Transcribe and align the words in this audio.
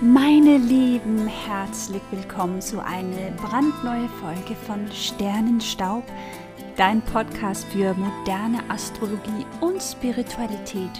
Meine 0.00 0.58
Lieben, 0.58 1.26
herzlich 1.26 2.02
willkommen 2.12 2.60
zu 2.60 2.78
einer 2.78 3.32
brandneuen 3.32 4.08
Folge 4.20 4.54
von 4.64 4.86
Sternenstaub, 4.92 6.04
dein 6.76 7.02
Podcast 7.02 7.66
für 7.72 7.94
moderne 7.94 8.58
Astrologie 8.68 9.44
und 9.60 9.82
Spiritualität. 9.82 10.92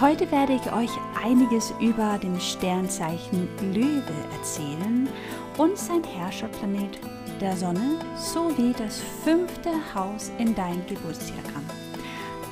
Heute 0.00 0.30
werde 0.30 0.52
ich 0.52 0.72
euch 0.72 0.90
einiges 1.20 1.74
über 1.80 2.16
den 2.18 2.40
Sternzeichen 2.40 3.48
Löwe 3.74 4.14
erzählen 4.38 5.08
und 5.56 5.76
sein 5.76 6.04
Herrscherplanet, 6.04 6.96
der 7.40 7.56
Sonne, 7.56 7.98
sowie 8.14 8.72
das 8.78 9.02
fünfte 9.24 9.70
Haus 9.96 10.30
in 10.38 10.54
dein 10.54 10.86
Geburtsdiagramm. 10.86 11.66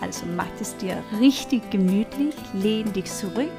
Also 0.00 0.26
mach 0.36 0.46
es 0.60 0.76
dir 0.78 1.00
richtig 1.20 1.70
gemütlich, 1.70 2.34
lehn 2.54 2.92
dich 2.92 3.04
zurück 3.04 3.52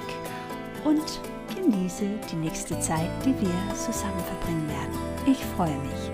und 0.84 1.22
genieße 1.70 2.08
die 2.32 2.36
nächste 2.36 2.80
Zeit, 2.80 3.10
die 3.26 3.36
wir 3.42 3.76
zusammen 3.76 4.24
verbringen 4.24 4.68
werden. 4.70 4.98
Ich 5.26 5.44
freue 5.56 5.78
mich. 5.80 6.12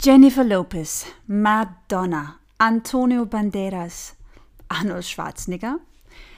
Jennifer 0.00 0.44
Lopez, 0.44 1.06
Madonna, 1.26 2.36
Antonio 2.58 3.24
Banderas, 3.24 4.14
Arnold 4.68 5.06
Schwarzenegger, 5.06 5.78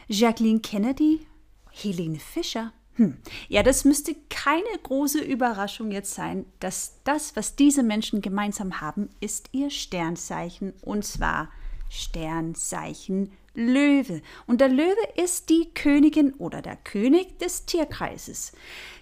Jacqueline 0.07 0.61
Kennedy, 0.61 1.27
Helene 1.73 2.21
Fischer, 2.21 2.73
hm. 2.97 3.19
Ja, 3.49 3.63
das 3.63 3.85
müsste 3.85 4.15
keine 4.31 4.65
große 4.83 5.21
Überraschung 5.21 5.91
jetzt 5.91 6.15
sein, 6.15 6.47
dass 6.61 6.95
das, 7.05 7.37
was 7.37 7.55
diese 7.55 7.83
Menschen 7.83 8.23
gemeinsam 8.23 8.81
haben, 8.81 9.11
ist 9.21 9.51
ihr 9.53 9.71
Sternzeichen 9.71 10.73
und 10.83 11.05
zwar 11.05 11.51
Sternzeichen 11.91 13.33
Löwe. 13.57 14.21
Und 14.47 14.61
der 14.61 14.69
Löwe 14.69 14.95
ist 15.17 15.49
die 15.49 15.71
Königin 15.75 16.35
oder 16.35 16.61
der 16.61 16.77
König 16.77 17.39
des 17.39 17.65
Tierkreises. 17.65 18.53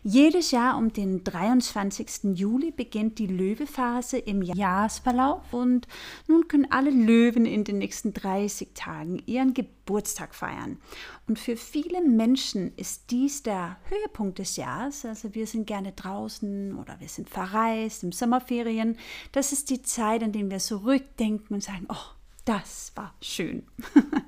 Jedes 0.05 0.50
Jahr 0.52 0.78
um 0.78 0.92
den 0.92 1.24
23. 1.24 2.34
Juli 2.34 2.70
beginnt 2.70 3.19
die 3.19 3.27
Löwephase 3.27 4.19
im 4.19 4.42
Jahresverlauf 4.42 5.52
und 5.52 5.88
nun 6.28 6.47
können 6.47 6.70
alle 6.70 6.91
Löwen 6.91 7.47
in 7.47 7.64
den 7.64 7.78
nächsten 7.78 8.12
30 8.12 8.75
Tagen 8.75 9.22
ihren 9.27 9.55
Geburtstag 9.55 10.34
feiern. 10.34 10.78
Und 11.27 11.38
für 11.38 11.56
viele 11.56 12.02
Menschen 12.02 12.72
ist 12.77 13.10
dies 13.10 13.42
der 13.42 13.78
Höhepunkt 13.88 14.38
des 14.38 14.56
Jahres. 14.56 15.05
Also 15.05 15.34
wir 15.34 15.47
sind 15.47 15.66
gerne 15.66 15.92
draußen 15.92 16.77
oder 16.78 17.00
wir 17.00 17.08
sind 17.08 17.28
verreist 17.30 18.05
im 18.05 18.12
Sommerferien. 18.12 18.98
Das 19.32 19.52
ist 19.52 19.70
die 19.70 19.82
Zeit, 19.82 20.22
in 20.22 20.32
der 20.32 20.50
wir 20.50 20.58
zurückdenken 20.58 21.55
und 21.55 21.62
sagen, 21.62 21.86
oh, 21.88 22.14
das 22.44 22.92
war 22.94 23.14
schön. 23.22 23.62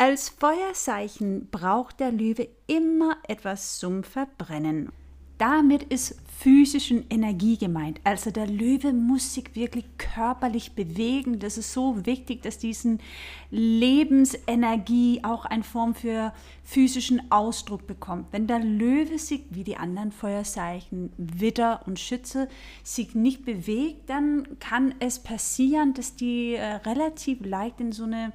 Als 0.00 0.28
Feuerzeichen 0.28 1.48
braucht 1.50 1.98
der 1.98 2.12
Löwe 2.12 2.46
immer 2.68 3.16
etwas 3.26 3.80
zum 3.80 4.04
Verbrennen. 4.04 4.92
Damit 5.38 5.82
ist 5.82 6.20
physischen 6.38 7.04
Energie 7.10 7.58
gemeint. 7.58 8.00
Also 8.04 8.30
der 8.30 8.46
Löwe 8.46 8.92
muss 8.92 9.34
sich 9.34 9.56
wirklich 9.56 9.86
körperlich 9.98 10.76
bewegen. 10.76 11.40
Das 11.40 11.58
ist 11.58 11.72
so 11.72 12.06
wichtig, 12.06 12.42
dass 12.42 12.58
diesen 12.58 13.00
Lebensenergie 13.50 15.24
auch 15.24 15.44
eine 15.44 15.64
Form 15.64 15.96
für 15.96 16.32
physischen 16.62 17.32
Ausdruck 17.32 17.88
bekommt. 17.88 18.28
Wenn 18.30 18.46
der 18.46 18.60
Löwe 18.60 19.18
sich 19.18 19.46
wie 19.50 19.64
die 19.64 19.78
anderen 19.78 20.12
Feuerzeichen 20.12 21.12
Widder 21.16 21.82
und 21.86 21.98
Schütze 21.98 22.48
sich 22.84 23.16
nicht 23.16 23.44
bewegt, 23.44 24.08
dann 24.08 24.60
kann 24.60 24.94
es 25.00 25.18
passieren, 25.18 25.92
dass 25.94 26.14
die 26.14 26.54
äh, 26.54 26.74
relativ 26.74 27.44
leicht 27.44 27.80
in 27.80 27.90
so 27.90 28.04
eine 28.04 28.32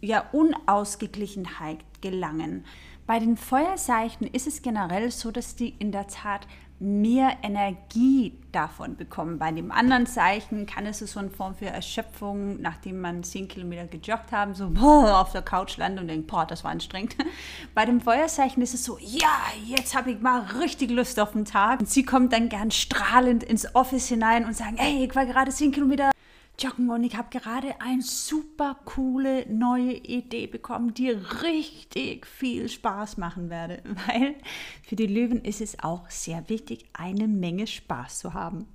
ja, 0.00 0.24
Unausgeglichenheit 0.32 1.78
gelangen. 2.00 2.64
Bei 3.06 3.18
den 3.18 3.36
Feuerzeichen 3.36 4.26
ist 4.26 4.46
es 4.46 4.62
generell 4.62 5.10
so, 5.10 5.30
dass 5.30 5.54
die 5.54 5.74
in 5.78 5.92
der 5.92 6.08
Tat 6.08 6.46
mehr 6.78 7.38
Energie 7.42 8.38
davon 8.52 8.96
bekommen. 8.96 9.38
Bei 9.38 9.50
dem 9.50 9.70
anderen 9.70 10.06
Zeichen 10.06 10.66
kann 10.66 10.84
es 10.84 10.98
so 10.98 11.18
eine 11.18 11.30
Form 11.30 11.54
für 11.54 11.66
Erschöpfung, 11.66 12.60
nachdem 12.60 13.00
man 13.00 13.22
zehn 13.22 13.48
Kilometer 13.48 13.86
gejoggt 13.86 14.30
haben, 14.32 14.54
so 14.54 14.68
boah, 14.68 15.20
auf 15.20 15.32
der 15.32 15.42
Couch 15.42 15.78
landen 15.78 16.00
und 16.00 16.08
denkt, 16.08 16.26
boah, 16.26 16.44
das 16.44 16.64
war 16.64 16.72
anstrengend. 16.72 17.16
Bei 17.74 17.86
dem 17.86 18.00
Feuerzeichen 18.00 18.62
ist 18.62 18.74
es 18.74 18.84
so, 18.84 18.98
ja, 19.00 19.40
jetzt 19.64 19.96
habe 19.96 20.10
ich 20.10 20.20
mal 20.20 20.40
richtig 20.60 20.90
Lust 20.90 21.18
auf 21.18 21.32
den 21.32 21.46
Tag. 21.46 21.80
Und 21.80 21.88
sie 21.88 22.04
kommt 22.04 22.32
dann 22.32 22.50
gern 22.50 22.70
strahlend 22.70 23.42
ins 23.42 23.74
Office 23.74 24.08
hinein 24.08 24.44
und 24.44 24.54
sagen, 24.54 24.76
ey, 24.76 25.04
ich 25.04 25.16
war 25.16 25.24
gerade 25.24 25.50
zehn 25.52 25.72
Kilometer 25.72 26.10
joggen 26.58 26.90
und 26.90 27.04
ich 27.04 27.16
habe 27.16 27.28
gerade 27.30 27.80
eine 27.80 28.02
super 28.02 28.78
coole 28.84 29.46
neue 29.48 29.94
Idee 29.94 30.46
bekommen, 30.46 30.94
die 30.94 31.10
richtig 31.10 32.26
viel 32.26 32.68
Spaß 32.68 33.16
machen 33.16 33.50
werde, 33.50 33.82
weil 34.06 34.34
für 34.82 34.96
die 34.96 35.06
Löwen 35.06 35.44
ist 35.44 35.60
es 35.60 35.78
auch 35.80 36.08
sehr 36.10 36.48
wichtig, 36.48 36.86
eine 36.92 37.28
Menge 37.28 37.66
Spaß 37.66 38.18
zu 38.18 38.34
haben. 38.34 38.66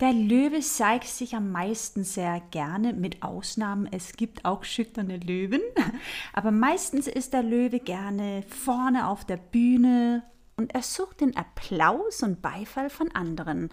Der 0.00 0.12
Löwe 0.12 0.60
zeigt 0.60 1.06
sich 1.06 1.36
am 1.36 1.52
meisten 1.52 2.02
sehr 2.02 2.40
gerne, 2.50 2.92
mit 2.92 3.22
Ausnahmen. 3.22 3.88
Es 3.92 4.14
gibt 4.14 4.44
auch 4.44 4.64
schüchterne 4.64 5.18
Löwen, 5.18 5.60
aber 6.32 6.50
meistens 6.50 7.06
ist 7.06 7.32
der 7.32 7.42
Löwe 7.42 7.78
gerne 7.78 8.42
vorne 8.48 9.06
auf 9.06 9.24
der 9.24 9.36
Bühne 9.36 10.24
und 10.56 10.74
er 10.74 10.82
sucht 10.82 11.20
den 11.20 11.36
Applaus 11.36 12.22
und 12.22 12.42
Beifall 12.42 12.90
von 12.90 13.10
anderen. 13.12 13.70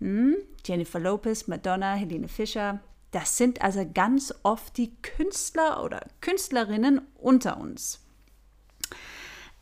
Hm? 0.00 0.36
Jennifer 0.64 0.98
Lopez, 1.00 1.46
Madonna, 1.46 1.94
Helene 1.94 2.28
Fischer. 2.28 2.80
Das 3.12 3.36
sind 3.36 3.62
also 3.62 3.88
ganz 3.94 4.34
oft 4.42 4.76
die 4.76 4.94
Künstler 5.02 5.82
oder 5.82 6.06
Künstlerinnen 6.20 7.00
unter 7.16 7.58
uns. 7.58 8.00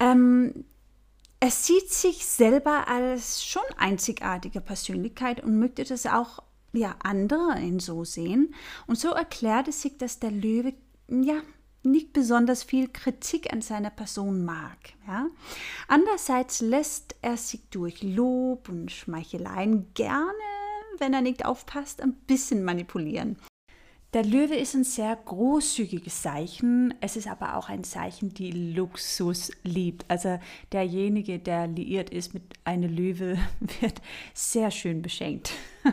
Ähm, 0.01 0.65
er 1.41 1.51
sieht 1.51 1.93
sich 1.93 2.27
selber 2.27 2.89
als 2.89 3.45
schon 3.45 3.63
einzigartige 3.77 4.61
Persönlichkeit 4.61 5.43
und 5.43 5.59
möchte 5.59 5.85
das 5.85 6.07
auch 6.07 6.43
ja, 6.73 6.97
andere 7.03 7.59
in 7.61 7.81
so 7.81 8.05
sehen. 8.05 8.55
Und 8.87 8.99
so 8.99 9.11
erklärt 9.11 9.69
es 9.69 9.83
sich, 9.83 9.99
dass 9.99 10.19
der 10.19 10.31
Löwe 10.31 10.75
ja, 11.09 11.43
nicht 11.85 12.13
besonders 12.13 12.63
viel 12.63 12.89
Kritik 12.89 13.53
an 13.53 13.63
seiner 13.63 13.91
Person 13.91 14.45
mag. 14.45 14.79
Ja? 15.07 15.27
Andererseits 15.89 16.61
lässt 16.61 17.17
er 17.23 17.37
sich 17.37 17.61
durch 17.71 18.03
Lob 18.03 18.69
und 18.69 18.91
Schmeicheleien 18.91 19.93
gerne, 19.95 20.33
wenn 20.99 21.15
er 21.15 21.23
nicht 21.23 21.45
aufpasst, 21.45 22.01
ein 22.01 22.15
bisschen 22.15 22.65
manipulieren. 22.65 23.39
Der 24.15 24.25
Löwe 24.25 24.55
ist 24.55 24.75
ein 24.75 24.85
sehr 24.85 25.17
großzügiges 25.17 26.23
Zeichen. 26.23 26.95
Es 27.01 27.17
ist 27.17 27.27
aber 27.27 27.57
auch 27.57 27.69
ein 27.69 27.83
Zeichen, 27.83 28.33
die 28.33 28.53
Luxus 28.53 29.51
liebt. 29.65 30.05
Also 30.07 30.39
derjenige, 30.71 31.41
der 31.41 31.67
liiert 31.67 32.11
ist 32.11 32.33
mit 32.33 32.45
einem 32.63 32.95
Löwe, 32.95 33.37
wird 33.81 34.01
sehr 34.33 34.71
schön 34.71 35.03
beschenkt. 35.03 35.53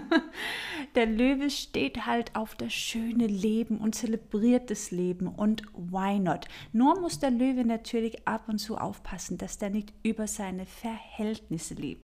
Der 0.96 1.06
Löwe 1.06 1.50
steht 1.50 2.06
halt 2.06 2.36
auf 2.36 2.56
das 2.56 2.74
schöne 2.74 3.26
Leben 3.26 3.78
und 3.78 3.96
zelebriert 3.96 4.70
das 4.70 4.92
Leben 4.92 5.28
und 5.28 5.64
why 5.74 6.20
not? 6.20 6.48
Nur 6.74 7.00
muss 7.00 7.20
der 7.20 7.32
Löwe 7.32 7.64
natürlich 7.64 8.28
ab 8.28 8.50
und 8.50 8.58
zu 8.58 8.78
aufpassen, 8.78 9.38
dass 9.38 9.58
der 9.58 9.70
nicht 9.70 9.94
über 10.04 10.28
seine 10.28 10.66
Verhältnisse 10.66 11.76
lebt. 11.76 12.02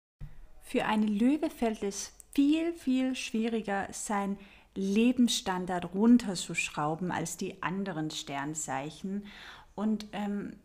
Für 0.63 0.87
einen 0.87 1.07
Löwe 1.07 1.49
fällt 1.49 1.85
es 1.85 2.13
viel, 2.35 2.73
viel 2.73 3.15
schwieriger, 3.15 3.87
sein 3.93 4.37
Lebensstandard 4.75 5.95
runterzuschrauben 5.95 7.11
als 7.11 7.37
die 7.37 7.63
anderen 7.63 8.11
Sternzeichen. 8.11 9.27
Und 9.75 10.07
ähm, 10.13 10.57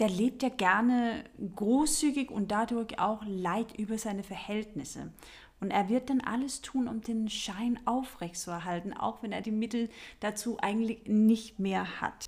der 0.00 0.08
lebt 0.08 0.42
ja 0.42 0.48
gerne 0.48 1.24
großzügig 1.54 2.30
und 2.30 2.50
dadurch 2.50 2.98
auch 2.98 3.22
leid 3.26 3.78
über 3.78 3.98
seine 3.98 4.22
Verhältnisse. 4.22 5.12
Und 5.60 5.70
er 5.70 5.88
wird 5.88 6.10
dann 6.10 6.20
alles 6.20 6.60
tun, 6.60 6.88
um 6.88 7.00
den 7.00 7.28
Schein 7.28 7.78
aufrechtzuerhalten, 7.86 8.92
auch 8.92 9.22
wenn 9.22 9.32
er 9.32 9.40
die 9.40 9.52
Mittel 9.52 9.88
dazu 10.20 10.58
eigentlich 10.60 11.06
nicht 11.06 11.58
mehr 11.58 12.00
hat. 12.00 12.26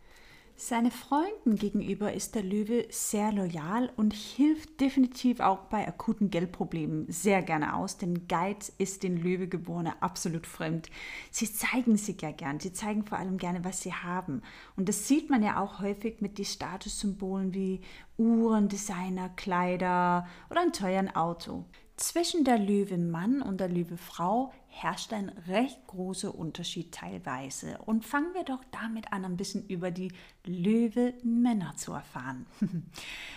Seine 0.58 0.90
Freunden 0.90 1.56
gegenüber 1.56 2.14
ist 2.14 2.34
der 2.34 2.42
Löwe 2.42 2.86
sehr 2.88 3.30
loyal 3.30 3.92
und 3.96 4.14
hilft 4.14 4.80
definitiv 4.80 5.40
auch 5.40 5.64
bei 5.64 5.86
akuten 5.86 6.30
Geldproblemen 6.30 7.04
sehr 7.12 7.42
gerne 7.42 7.76
aus, 7.76 7.98
denn 7.98 8.26
Geiz 8.26 8.72
ist 8.78 9.02
den 9.02 9.18
Löwegeborene 9.18 10.00
absolut 10.00 10.46
fremd. 10.46 10.88
Sie 11.30 11.52
zeigen 11.52 11.98
sich 11.98 12.22
ja 12.22 12.30
gern, 12.30 12.58
sie 12.58 12.72
zeigen 12.72 13.04
vor 13.04 13.18
allem 13.18 13.36
gerne, 13.36 13.66
was 13.66 13.82
sie 13.82 13.92
haben. 13.92 14.40
Und 14.76 14.88
das 14.88 15.06
sieht 15.06 15.28
man 15.28 15.42
ja 15.42 15.60
auch 15.60 15.80
häufig 15.80 16.22
mit 16.22 16.38
den 16.38 16.46
Statussymbolen 16.46 17.52
wie 17.52 17.82
Uhren, 18.16 18.70
Designer, 18.70 19.28
Kleider 19.28 20.26
oder 20.48 20.62
einem 20.62 20.72
teuren 20.72 21.14
Auto. 21.14 21.66
Zwischen 21.96 22.44
der 22.44 22.58
Löwe-Mann 22.58 23.40
und 23.40 23.58
der 23.58 23.69
Löwe-Frau 23.69 24.52
herrscht 24.69 25.14
ein 25.14 25.31
recht 25.48 25.87
großer 25.87 26.34
Unterschied 26.34 26.93
teilweise. 26.93 27.78
Und 27.87 28.04
fangen 28.04 28.34
wir 28.34 28.44
doch 28.44 28.62
damit 28.70 29.12
an, 29.12 29.25
ein 29.25 29.38
bisschen 29.38 29.66
über 29.66 29.90
die 29.90 30.12
Löwe-Männer 30.44 31.75
zu 31.76 31.93
erfahren. 31.93 32.44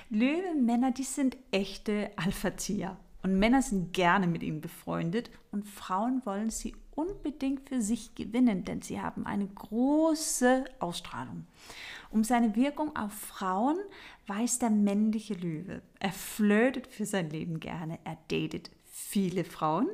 Löwe-Männer, 0.10 0.92
die 0.92 1.04
sind 1.04 1.38
echte 1.52 2.12
Alpha-Tier. 2.18 2.98
Und 3.24 3.40
Männer 3.40 3.62
sind 3.62 3.94
gerne 3.94 4.28
mit 4.28 4.44
ihnen 4.44 4.62
befreundet 4.62 5.30
und 5.52 5.68
Frauen 5.68 6.22
wollen 6.26 6.50
sie 6.50 6.74
unbedingt 6.96 7.68
für 7.68 7.82
sich 7.82 8.16
gewinnen, 8.16 8.66
denn 8.66 8.82
sie 8.82 9.02
haben 9.02 9.26
eine 9.26 9.48
große 9.48 10.66
Ausstrahlung. 10.80 11.46
Um 12.12 12.24
seine 12.24 12.56
Wirkung 12.56 12.96
auf 12.96 13.14
Frauen 13.14 13.78
weiß 14.28 14.60
der 14.60 14.72
männliche 14.72 15.36
Löwe. 15.36 15.82
Er 16.00 16.12
flirtet 16.12 16.88
für 16.88 17.06
sein 17.06 17.30
Leben 17.30 17.60
gerne, 17.60 18.00
er 18.04 18.18
datet 18.30 18.72
viele 18.86 19.44
Frauen, 19.44 19.88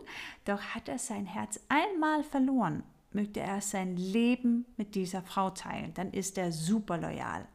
doch 0.45 0.61
hat 0.61 0.87
er 0.87 0.97
sein 0.97 1.25
Herz 1.25 1.59
einmal 1.67 2.23
verloren, 2.23 2.83
möchte 3.11 3.41
er 3.41 3.61
sein 3.61 3.97
Leben 3.97 4.65
mit 4.77 4.95
dieser 4.95 5.21
Frau 5.21 5.49
teilen, 5.49 5.93
dann 5.93 6.11
ist 6.11 6.37
er 6.37 6.51
super 6.51 6.97
loyal. 6.97 7.47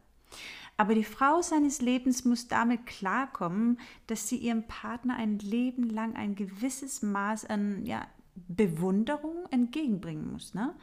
Aber 0.77 0.95
die 0.95 1.03
Frau 1.03 1.41
seines 1.41 1.81
Lebens 1.81 2.25
muss 2.25 2.47
damit 2.47 2.85
klarkommen, 2.85 3.79
dass 4.07 4.27
sie 4.27 4.37
ihrem 4.37 4.65
Partner 4.67 5.15
ein 5.15 5.37
Leben 5.39 5.89
lang 5.89 6.15
ein 6.15 6.35
gewisses 6.35 7.01
Maß 7.01 7.45
an 7.45 7.85
ja, 7.85 8.07
Bewunderung 8.47 9.45
entgegenbringen 9.51 10.31
muss. 10.31 10.53
Ne? 10.53 10.73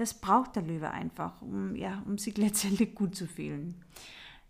Das 0.00 0.14
braucht 0.14 0.56
der 0.56 0.62
Löwe 0.62 0.90
einfach, 0.92 1.42
um, 1.42 1.76
ja, 1.76 2.02
um 2.06 2.16
sich 2.16 2.34
letztendlich 2.38 2.94
gut 2.94 3.14
zu 3.14 3.26
fühlen. 3.26 3.74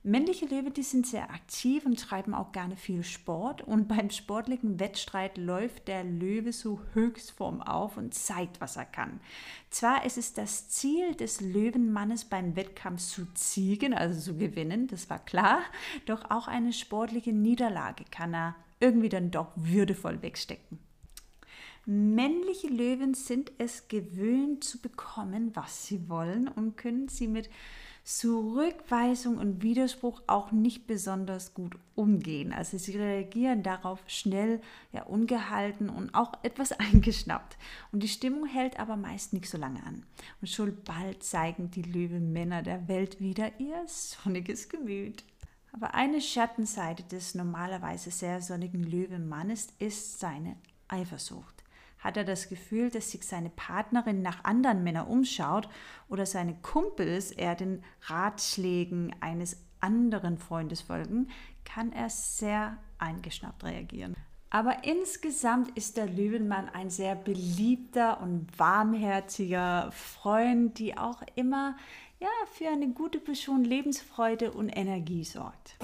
Männliche 0.05 0.47
Löwe, 0.47 0.71
die 0.71 0.85
sind 0.85 1.09
sehr 1.09 1.29
aktiv 1.33 1.85
und 1.85 1.99
treiben 1.99 2.35
auch 2.35 2.53
gerne 2.53 2.77
viel 2.77 3.03
Sport. 3.03 3.61
Und 3.61 3.89
beim 3.89 4.11
sportlichen 4.11 4.79
Wettstreit 4.79 5.39
läuft 5.39 5.89
der 5.89 6.05
Löwe 6.05 6.53
so 6.53 6.81
Höchstform 6.95 7.63
auf 7.63 7.97
und 7.97 8.15
zeigt, 8.15 8.61
was 8.61 8.77
er 8.77 8.85
kann. 8.85 9.19
Zwar 9.71 10.05
ist 10.05 10.19
es 10.19 10.35
das 10.35 10.69
Ziel 10.69 11.17
des 11.17 11.41
Löwenmannes 11.41 12.27
beim 12.27 12.55
Wettkampf 12.55 13.03
zu 13.03 13.27
ziegen, 13.35 13.93
also 13.93 14.21
zu 14.21 14.39
gewinnen, 14.39 14.87
das 14.87 15.11
war 15.11 15.19
klar. 15.19 15.63
Doch 16.07 16.31
auch 16.31 16.47
eine 16.47 16.73
sportliche 16.73 17.33
Niederlage 17.33 18.05
kann 18.13 18.35
er 18.35 18.55
irgendwie 18.79 19.09
dann 19.09 19.33
doch 19.33 19.49
würdevoll 19.57 20.23
wegstecken. 20.23 20.79
Männliche 21.87 22.69
Löwen 22.69 23.15
sind 23.15 23.53
es 23.59 23.89
gewöhnt 23.89 24.65
zu 24.65 24.81
bekommen, 24.81 25.51
was 25.55 25.87
sie 25.87 26.09
wollen 26.09 26.47
und 26.49 26.77
können 26.77 27.09
sie 27.09 27.27
mit 27.27 27.49
Zurückweisung 28.05 29.37
und 29.39 29.63
Widerspruch 29.63 30.23
auch 30.27 30.53
nicht 30.53 30.87
besonders 30.87 31.55
gut 31.55 31.77
umgehen. 31.95 32.53
Also 32.53 32.79
sie 32.79 32.97
reagieren 32.97 33.63
darauf 33.63 34.03
schnell, 34.07 34.61
ja, 34.93 35.03
ungehalten 35.05 35.89
und 35.89 36.15
auch 36.15 36.33
etwas 36.43 36.73
eingeschnappt. 36.73 37.57
Und 37.93 38.03
die 38.03 38.09
Stimmung 38.09 38.47
hält 38.47 38.81
aber 38.81 38.97
meist 38.97 39.33
nicht 39.33 39.49
so 39.49 39.59
lange 39.59 39.85
an. 39.85 40.05
Und 40.41 40.49
schon 40.49 40.83
bald 40.85 41.23
zeigen 41.23 41.71
die 41.71 41.83
Löwenmänner 41.83 42.63
der 42.63 42.89
Welt 42.89 43.21
wieder 43.21 43.61
ihr 43.61 43.83
sonniges 43.87 44.69
Gemüt. 44.69 45.25
Aber 45.73 45.95
eine 45.95 46.21
Schattenseite 46.21 47.05
des 47.05 47.35
normalerweise 47.35 48.11
sehr 48.11 48.41
sonnigen 48.41 48.83
Löwenmannes 48.83 49.69
ist 49.79 50.19
seine 50.19 50.57
Eifersucht. 50.89 51.60
Hat 52.01 52.17
er 52.17 52.25
das 52.25 52.49
Gefühl, 52.49 52.91
dass 52.91 53.11
sich 53.11 53.25
seine 53.25 53.51
Partnerin 53.51 54.23
nach 54.23 54.45
anderen 54.45 54.83
Männern 54.83 55.07
umschaut 55.07 55.69
oder 56.09 56.27
seine 56.27 56.55
Kumpels 56.63 57.31
eher 57.31 57.55
den 57.55 57.85
Ratschlägen 58.03 59.15
eines 59.21 59.59
anderen 59.81 60.39
Freundes 60.39 60.81
folgen, 60.81 61.29
kann 61.65 61.93
er 61.93 62.11
sehr 62.11 62.79
eingeschnappt 62.99 63.65
reagieren. 63.65 64.17
Aber 64.51 64.83
insgesamt 64.83 65.71
ist 65.77 65.97
der 65.97 66.07
Löwenmann 66.07 66.69
ein 66.69 66.91
sehr 66.91 67.15
beliebter 67.15 68.21
und 68.21 68.49
warmherziger 68.59 69.93
Freund, 69.93 70.79
die 70.79 70.99
auch 70.99 71.23
immer 71.37 71.77
ja, 72.19 72.29
für 72.53 72.69
eine 72.69 72.89
gute 72.89 73.21
Portion 73.21 73.65
Lebensfreude 73.65 74.51
und 74.51 74.69
Energie 74.69 75.25
sorgt. 75.25 75.77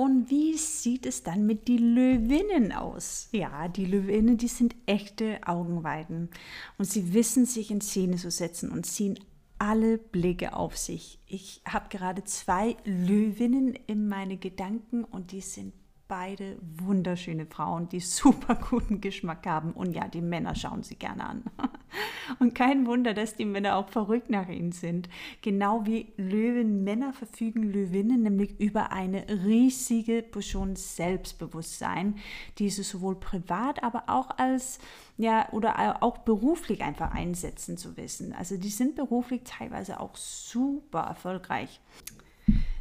Und 0.00 0.30
wie 0.30 0.56
sieht 0.56 1.04
es 1.04 1.24
dann 1.24 1.44
mit 1.44 1.68
den 1.68 1.94
Löwinnen 1.94 2.72
aus? 2.72 3.28
Ja, 3.32 3.68
die 3.68 3.84
Löwinnen, 3.84 4.38
die 4.38 4.48
sind 4.48 4.74
echte 4.86 5.40
Augenweiden. 5.46 6.30
Und 6.78 6.86
sie 6.86 7.12
wissen 7.12 7.44
sich 7.44 7.70
in 7.70 7.82
Szene 7.82 8.16
zu 8.16 8.30
setzen 8.30 8.70
und 8.70 8.86
ziehen 8.86 9.20
alle 9.58 9.98
Blicke 9.98 10.54
auf 10.54 10.78
sich. 10.78 11.18
Ich 11.26 11.60
habe 11.68 11.90
gerade 11.90 12.24
zwei 12.24 12.78
Löwinnen 12.86 13.74
in 13.88 14.08
meine 14.08 14.38
Gedanken 14.38 15.04
und 15.04 15.32
die 15.32 15.42
sind 15.42 15.74
beide 16.10 16.58
wunderschöne 16.82 17.46
Frauen, 17.46 17.88
die 17.88 18.00
super 18.00 18.56
guten 18.56 19.00
Geschmack 19.00 19.46
haben. 19.46 19.70
Und 19.70 19.92
ja, 19.92 20.08
die 20.08 20.20
Männer 20.20 20.56
schauen 20.56 20.82
sie 20.82 20.96
gerne 20.96 21.24
an. 21.24 21.44
Und 22.40 22.54
kein 22.54 22.84
Wunder, 22.86 23.14
dass 23.14 23.36
die 23.36 23.44
Männer 23.44 23.76
auch 23.76 23.88
verrückt 23.88 24.28
nach 24.28 24.48
ihnen 24.48 24.72
sind. 24.72 25.08
Genau 25.40 25.86
wie 25.86 26.12
Löwenmänner 26.16 27.12
verfügen 27.12 27.62
Löwinnen 27.62 28.24
nämlich 28.24 28.58
über 28.58 28.90
eine 28.90 29.24
riesige 29.28 30.22
Portion 30.22 30.74
Selbstbewusstsein, 30.74 32.16
die 32.58 32.70
sie 32.70 32.82
sowohl 32.82 33.14
privat, 33.14 33.84
aber 33.84 34.04
auch 34.08 34.30
als 34.36 34.80
ja 35.16 35.48
oder 35.52 36.02
auch 36.02 36.18
beruflich 36.18 36.82
einfach 36.82 37.12
einsetzen 37.12 37.76
zu 37.76 37.96
wissen. 37.96 38.32
Also 38.32 38.56
die 38.56 38.68
sind 38.68 38.96
beruflich 38.96 39.42
teilweise 39.44 40.00
auch 40.00 40.16
super 40.16 41.02
erfolgreich. 41.02 41.80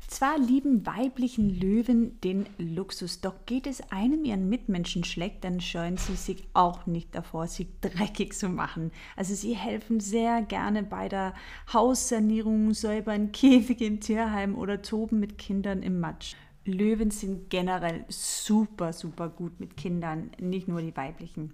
Zwar 0.10 0.40
lieben 0.40 0.88
weiblichen 0.88 1.60
Löwen 1.60 2.20
den 2.22 2.48
Luxus, 2.58 3.22
doch 3.22 3.46
geht 3.46 3.68
es 3.68 3.92
einem 3.92 4.26
ihren 4.26 4.50
Mitmenschen 4.50 5.04
schlecht, 5.04 5.44
dann 5.44 5.62
scheuen 5.62 5.98
sie 5.98 6.16
sich 6.16 6.48
auch 6.56 6.88
nicht 6.88 7.14
davor, 7.14 7.46
sich 7.46 7.68
dreckig 7.80 8.34
zu 8.34 8.50
machen. 8.50 8.92
Also 9.16 9.36
sie 9.36 9.56
helfen 9.56 10.00
sehr 10.00 10.42
gerne 10.42 10.82
bei 10.82 11.10
der 11.10 11.36
Haussanierung, 11.72 12.74
säubern 12.74 13.32
Käfige 13.32 13.86
im 13.86 14.00
Tierheim 14.00 14.58
oder 14.58 14.82
toben 14.82 15.20
mit 15.20 15.38
Kindern 15.38 15.84
im 15.84 16.00
Matsch. 16.00 16.34
Löwen 16.66 17.12
sind 17.12 17.52
generell 17.52 18.04
super, 18.08 18.94
super 18.94 19.30
gut 19.30 19.60
mit 19.60 19.78
Kindern, 19.78 20.32
nicht 20.40 20.68
nur 20.68 20.82
die 20.82 20.98
weiblichen. 20.98 21.54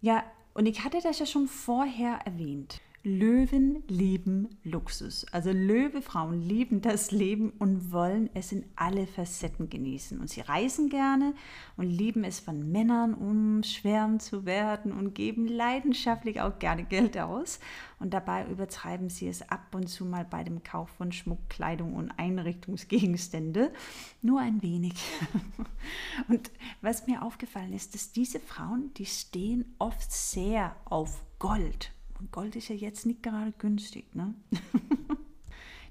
Ja, 0.00 0.24
und 0.54 0.64
ich 0.64 0.82
hatte 0.82 1.00
das 1.02 1.18
ja 1.18 1.26
schon 1.26 1.46
vorher 1.46 2.20
erwähnt. 2.24 2.80
Löwen 3.04 3.82
lieben 3.88 4.48
Luxus. 4.62 5.26
Also 5.32 5.50
Löwefrauen 5.50 6.40
lieben 6.40 6.82
das 6.82 7.10
Leben 7.10 7.50
und 7.58 7.90
wollen 7.90 8.30
es 8.32 8.52
in 8.52 8.64
alle 8.76 9.08
Facetten 9.08 9.68
genießen. 9.68 10.20
Und 10.20 10.30
sie 10.30 10.40
reisen 10.40 10.88
gerne 10.88 11.34
und 11.76 11.86
lieben 11.86 12.22
es 12.22 12.38
von 12.38 12.70
Männern 12.70 13.14
umschwärmt 13.14 14.22
zu 14.22 14.46
werden 14.46 14.92
und 14.92 15.14
geben 15.14 15.48
leidenschaftlich 15.48 16.40
auch 16.40 16.60
gerne 16.60 16.84
Geld 16.84 17.18
aus. 17.18 17.58
Und 17.98 18.14
dabei 18.14 18.46
übertreiben 18.46 19.10
sie 19.10 19.26
es 19.26 19.48
ab 19.48 19.74
und 19.74 19.88
zu 19.88 20.04
mal 20.04 20.24
bei 20.24 20.44
dem 20.44 20.62
Kauf 20.62 20.88
von 20.90 21.10
Schmuck, 21.10 21.50
Kleidung 21.50 21.94
und 21.94 22.12
Einrichtungsgegenstände. 22.12 23.72
Nur 24.20 24.38
ein 24.38 24.62
wenig. 24.62 24.94
Und 26.28 26.52
was 26.80 27.06
mir 27.08 27.22
aufgefallen 27.22 27.72
ist, 27.72 27.94
dass 27.94 28.12
diese 28.12 28.38
Frauen, 28.38 28.92
die 28.94 29.06
stehen 29.06 29.74
oft 29.78 30.12
sehr 30.12 30.76
auf 30.84 31.24
Gold 31.38 31.92
Gold 32.30 32.56
ist 32.56 32.68
ja 32.68 32.76
jetzt 32.76 33.06
nicht 33.06 33.22
gerade 33.22 33.52
günstig, 33.58 34.14
ne? 34.14 34.34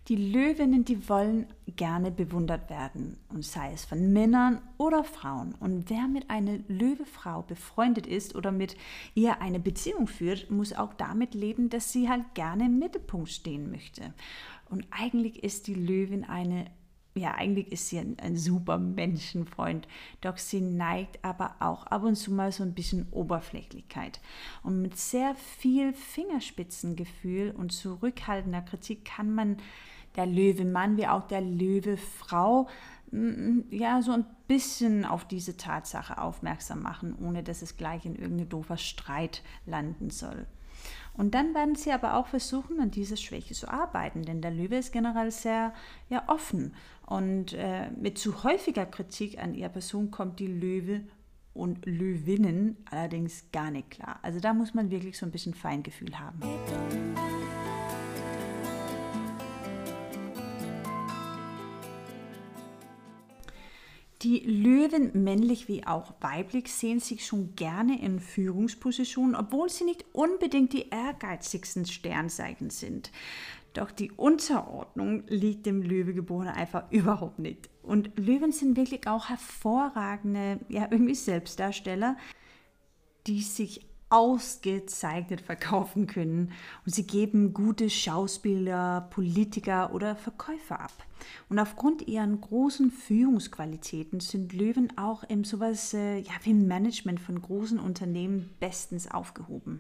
Die 0.08 0.16
Löwinnen, 0.16 0.84
die 0.84 1.08
wollen 1.10 1.46
gerne 1.76 2.10
bewundert 2.10 2.70
werden, 2.72 3.18
und 3.30 3.46
sei 3.46 3.72
es 3.72 3.86
von 3.86 4.12
Männern 4.12 4.60
oder 4.78 5.04
Frauen. 5.04 5.54
Und 5.60 5.90
wer 5.92 6.08
mit 6.08 6.30
einer 6.30 6.58
Löwefrau 6.68 7.44
befreundet 7.44 8.08
ist 8.08 8.36
oder 8.36 8.52
mit 8.52 8.76
ihr 9.14 9.42
eine 9.42 9.60
Beziehung 9.60 10.08
führt, 10.08 10.50
muss 10.50 10.74
auch 10.74 10.96
damit 10.96 11.36
leben, 11.36 11.70
dass 11.70 11.94
sie 11.94 12.10
halt 12.10 12.34
gerne 12.34 12.66
im 12.66 12.80
Mittelpunkt 12.80 13.30
stehen 13.30 13.70
möchte. 13.70 14.14
Und 14.70 14.88
eigentlich 14.90 15.44
ist 15.44 15.68
die 15.68 15.76
Löwin 15.76 16.24
eine 16.24 16.66
ja, 17.14 17.34
eigentlich 17.34 17.72
ist 17.72 17.90
sie 17.90 18.00
ein, 18.00 18.18
ein, 18.20 18.38
super 18.38 18.78
Menschenfreund, 18.78 19.88
doch 20.22 20.38
sie 20.38 20.62
neigt 20.62 21.24
aber 21.24 21.56
auch 21.60 21.86
ab 21.88 22.04
und 22.04 22.16
zu 22.16 22.32
mal 22.32 22.52
so 22.52 22.64
ein 22.64 22.74
bisschen 22.74 23.08
Oberflächlichkeit. 23.12 24.22
Und 24.64 24.82
mit 24.82 24.98
sehr 24.98 25.36
viel 25.36 25.94
Fingerspitzengefühl 25.94 27.52
und 27.52 27.74
zurückhaltender 27.74 28.62
Kritik 28.62 29.04
kann 29.04 29.34
man 29.34 29.58
der 30.16 30.26
Löwe-Mann 30.26 30.98
wie 30.98 31.08
auch 31.08 31.28
der 31.28 31.42
Löwe-Frau 31.42 32.68
mm, 33.12 33.60
ja 33.72 34.02
so 34.02 34.12
ein 34.12 34.26
bisschen 34.48 35.06
auf 35.06 35.26
diese 35.26 35.58
Tatsache 35.58 36.18
aufmerksam 36.18 36.82
machen, 36.82 37.16
ohne 37.22 37.44
dass 37.44 37.62
es 37.62 37.78
gleich 37.78 38.06
in 38.06 38.16
irgendein 38.16 38.50
doofer 38.50 38.78
Streit 38.78 39.44
landen 39.66 40.10
soll. 40.10 40.46
Und 41.14 41.36
dann 41.36 41.54
werden 41.54 41.76
sie 41.76 41.92
aber 41.92 42.16
auch 42.16 42.28
versuchen, 42.28 42.80
an 42.80 42.92
dieser 42.92 43.18
Schwäche 43.18 43.54
zu 43.54 43.70
arbeiten, 43.70 44.24
denn 44.24 44.42
der 44.42 44.52
Löwe 44.52 44.78
ist 44.78 44.94
generell 44.94 45.32
sehr 45.32 45.74
ja, 46.10 46.24
offen. 46.28 46.74
Und 47.12 47.52
äh, 47.52 47.92
mit 47.92 48.18
zu 48.18 48.46
häufiger 48.46 48.86
Kritik 48.86 49.38
an 49.38 49.54
ihrer 49.54 49.68
Person 49.68 50.12
kommt 50.12 50.40
die 50.40 50.48
Löwe 50.48 51.02
und 51.54 51.86
Löwinnen 51.86 52.78
allerdings 52.90 53.52
gar 53.52 53.70
nicht 53.70 53.92
klar. 53.92 54.20
Also 54.22 54.40
da 54.40 54.54
muss 54.54 54.74
man 54.74 54.92
wirklich 54.92 55.18
so 55.18 55.26
ein 55.26 55.32
bisschen 55.34 55.54
Feingefühl 55.54 56.18
haben. 56.18 56.40
Die 64.22 64.40
Löwen, 64.40 65.12
männlich 65.24 65.68
wie 65.68 65.86
auch 65.86 66.14
weiblich, 66.22 66.72
sehen 66.72 67.02
sich 67.02 67.26
schon 67.26 67.56
gerne 67.56 68.02
in 68.02 68.22
Führungspositionen, 68.22 69.36
obwohl 69.36 69.68
sie 69.68 69.84
nicht 69.84 70.06
unbedingt 70.14 70.72
die 70.72 70.88
ehrgeizigsten 70.90 71.86
Sternzeichen 71.86 72.70
sind. 72.70 73.12
Doch 73.74 73.92
die 73.92 74.12
Unterordnung 74.12 75.24
liegt 75.28 75.66
dem 75.66 75.82
Löwegeborenen 75.82 76.54
einfach 76.54 76.92
überhaupt 76.92 77.40
nicht. 77.40 77.70
Und 77.84 78.12
Löwen 78.18 78.52
sind 78.52 78.76
wirklich 78.76 79.08
auch 79.08 79.30
hervorragende, 79.30 80.60
ja, 80.68 80.88
irgendwie 80.92 81.16
Selbstdarsteller, 81.16 82.18
die 83.28 83.42
sich 83.42 83.86
ausgezeichnet 84.12 85.40
verkaufen 85.40 86.06
können. 86.06 86.52
Und 86.86 86.94
sie 86.94 87.08
geben 87.08 87.54
gute 87.54 87.90
Schauspieler, 87.90 89.08
Politiker 89.10 89.94
oder 89.94 90.16
Verkäufer 90.16 90.82
ab. 90.82 90.94
Und 91.48 91.60
aufgrund 91.60 92.08
ihren 92.08 92.42
großen 92.42 92.92
Führungsqualitäten 92.92 94.20
sind 94.20 94.54
Löwen 94.54 94.98
auch 94.98 95.24
im 95.24 95.46
sowas 95.46 95.94
äh, 95.94 96.18
ja, 96.18 96.34
wie 96.44 96.54
Management 96.54 97.22
von 97.22 97.42
großen 97.42 97.80
Unternehmen 97.80 98.50
bestens 98.60 99.10
aufgehoben. 99.10 99.80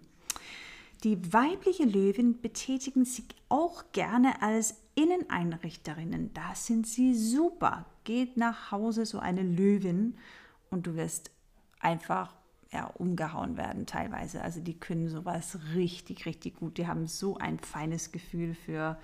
Die 1.03 1.33
weibliche 1.33 1.83
Löwin 1.83 2.41
betätigen 2.41 3.05
sich 3.05 3.25
auch 3.49 3.85
gerne 3.91 4.41
als 4.41 4.75
Inneneinrichterinnen. 4.93 6.31
Da 6.33 6.53
sind 6.53 6.85
sie 6.85 7.15
super. 7.15 7.85
Geht 8.03 8.37
nach 8.37 8.71
Hause 8.71 9.05
so 9.05 9.17
eine 9.17 9.41
Löwin 9.41 10.15
und 10.69 10.85
du 10.85 10.95
wirst 10.95 11.31
einfach 11.79 12.35
ja, 12.71 12.85
umgehauen 12.85 13.57
werden 13.57 13.85
teilweise. 13.85 14.41
Also 14.41 14.61
die 14.61 14.79
können 14.79 15.09
sowas 15.09 15.57
richtig, 15.75 16.25
richtig 16.25 16.57
gut. 16.57 16.77
Die 16.77 16.87
haben 16.87 17.07
so 17.07 17.37
ein 17.37 17.59
feines 17.59 18.11
Gefühl 18.11 18.53
für, 18.53 18.97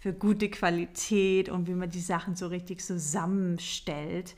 für 0.00 0.12
gute 0.12 0.50
Qualität 0.50 1.48
und 1.48 1.68
wie 1.68 1.74
man 1.74 1.90
die 1.90 2.00
Sachen 2.00 2.34
so 2.34 2.48
richtig 2.48 2.82
zusammenstellt. 2.82 4.34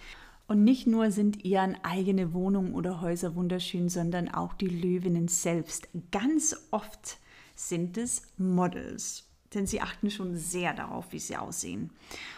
Und 0.48 0.62
nicht 0.62 0.86
nur 0.86 1.10
sind 1.10 1.44
ihren 1.44 1.76
eigene 1.84 2.32
Wohnungen 2.32 2.74
oder 2.74 3.00
Häuser 3.00 3.34
wunderschön, 3.34 3.88
sondern 3.88 4.28
auch 4.28 4.54
die 4.54 4.68
Löwinnen 4.68 5.26
selbst. 5.26 5.88
Ganz 6.12 6.56
oft 6.70 7.18
sind 7.56 7.98
es 7.98 8.22
Models, 8.36 9.28
denn 9.54 9.66
sie 9.66 9.80
achten 9.80 10.10
schon 10.10 10.36
sehr 10.36 10.72
darauf, 10.72 11.10
wie 11.10 11.18
sie 11.18 11.36
aussehen. 11.36 11.90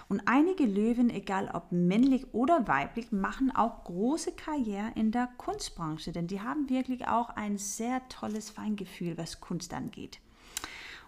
Und 0.08 0.22
einige 0.24 0.64
Löwen, 0.64 1.10
egal 1.10 1.50
ob 1.52 1.70
männlich 1.70 2.32
oder 2.32 2.66
weiblich, 2.66 3.12
machen 3.12 3.54
auch 3.54 3.84
große 3.84 4.32
Karriere 4.32 4.92
in 4.94 5.10
der 5.10 5.28
Kunstbranche, 5.36 6.12
denn 6.12 6.28
die 6.28 6.40
haben 6.40 6.70
wirklich 6.70 7.06
auch 7.08 7.28
ein 7.30 7.58
sehr 7.58 8.00
tolles 8.08 8.48
Feingefühl, 8.48 9.18
was 9.18 9.40
Kunst 9.40 9.74
angeht. 9.74 10.18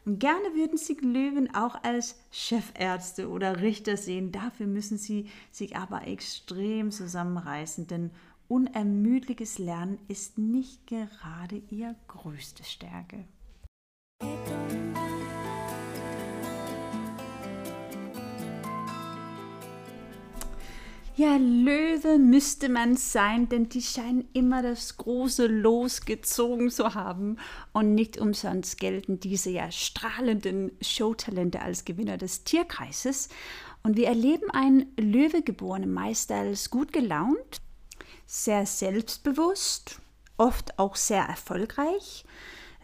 Und 0.05 0.19
gerne 0.19 0.55
würden 0.55 0.79
sie 0.79 0.95
Löwen 0.95 1.55
auch 1.55 1.83
als 1.83 2.19
Chefärzte 2.31 3.29
oder 3.29 3.61
Richter 3.61 3.97
sehen. 3.97 4.33
Dafür 4.33 4.67
müssen 4.67 4.99
sie 4.99 5.29
sich 5.51 5.77
aber 5.77 6.07
extrem 6.07 6.91
zusammenreißen, 6.91 7.87
denn 7.87 8.11
unermüdliches 8.49 9.59
Lernen 9.59 9.99
ist 10.09 10.39
nicht 10.39 10.87
gerade 10.87 11.63
ihre 11.71 11.97
größte 12.09 12.65
Stärke. 12.65 13.25
Ja, 21.21 21.37
Löwe 21.37 22.17
müsste 22.17 22.71
man 22.71 22.97
sein, 22.97 23.47
denn 23.51 23.69
die 23.69 23.83
scheinen 23.83 24.27
immer 24.33 24.63
das 24.63 24.97
große 24.97 25.49
Los 25.49 26.07
gezogen 26.07 26.71
zu 26.71 26.95
haben. 26.95 27.37
Und 27.75 27.95
nicht 27.95 28.17
umsonst 28.17 28.81
gelten 28.81 29.21
diese 29.21 29.51
ja 29.51 29.71
strahlenden 29.71 30.73
Showtalente 30.81 31.61
als 31.61 31.85
Gewinner 31.85 32.17
des 32.17 32.45
Tierkreises. 32.45 33.29
Und 33.83 33.99
wir 33.99 34.07
erleben 34.07 34.51
einen 34.51 34.95
Löwegeborenen 34.97 35.93
Meister 35.93 36.37
als 36.37 36.71
gut 36.71 36.91
gelaunt, 36.91 37.61
sehr 38.25 38.65
selbstbewusst, 38.65 40.01
oft 40.39 40.79
auch 40.79 40.97
sehr 40.97 41.25
erfolgreich 41.25 42.25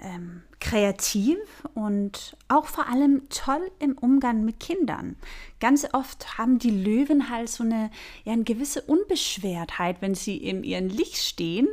ähm, 0.03 0.43
kreativ 0.61 1.38
und 1.75 2.37
auch 2.49 2.67
vor 2.67 2.88
allem 2.88 3.29
toll 3.29 3.71
im 3.79 3.97
Umgang 3.97 4.45
mit 4.45 4.61
Kindern. 4.61 5.17
Ganz 5.61 5.87
oft 5.93 6.38
haben 6.38 6.59
die 6.59 6.71
Löwen 6.71 7.31
halt 7.31 7.49
so 7.49 7.65
eine, 7.65 7.91
ja, 8.25 8.33
eine 8.33 8.45
gewisse 8.45 8.83
Unbeschwertheit, 8.83 9.97
wenn 10.00 10.15
sie 10.15 10.37
in 10.37 10.65
ihrem 10.65 10.88
Licht 10.88 11.17
stehen. 11.17 11.69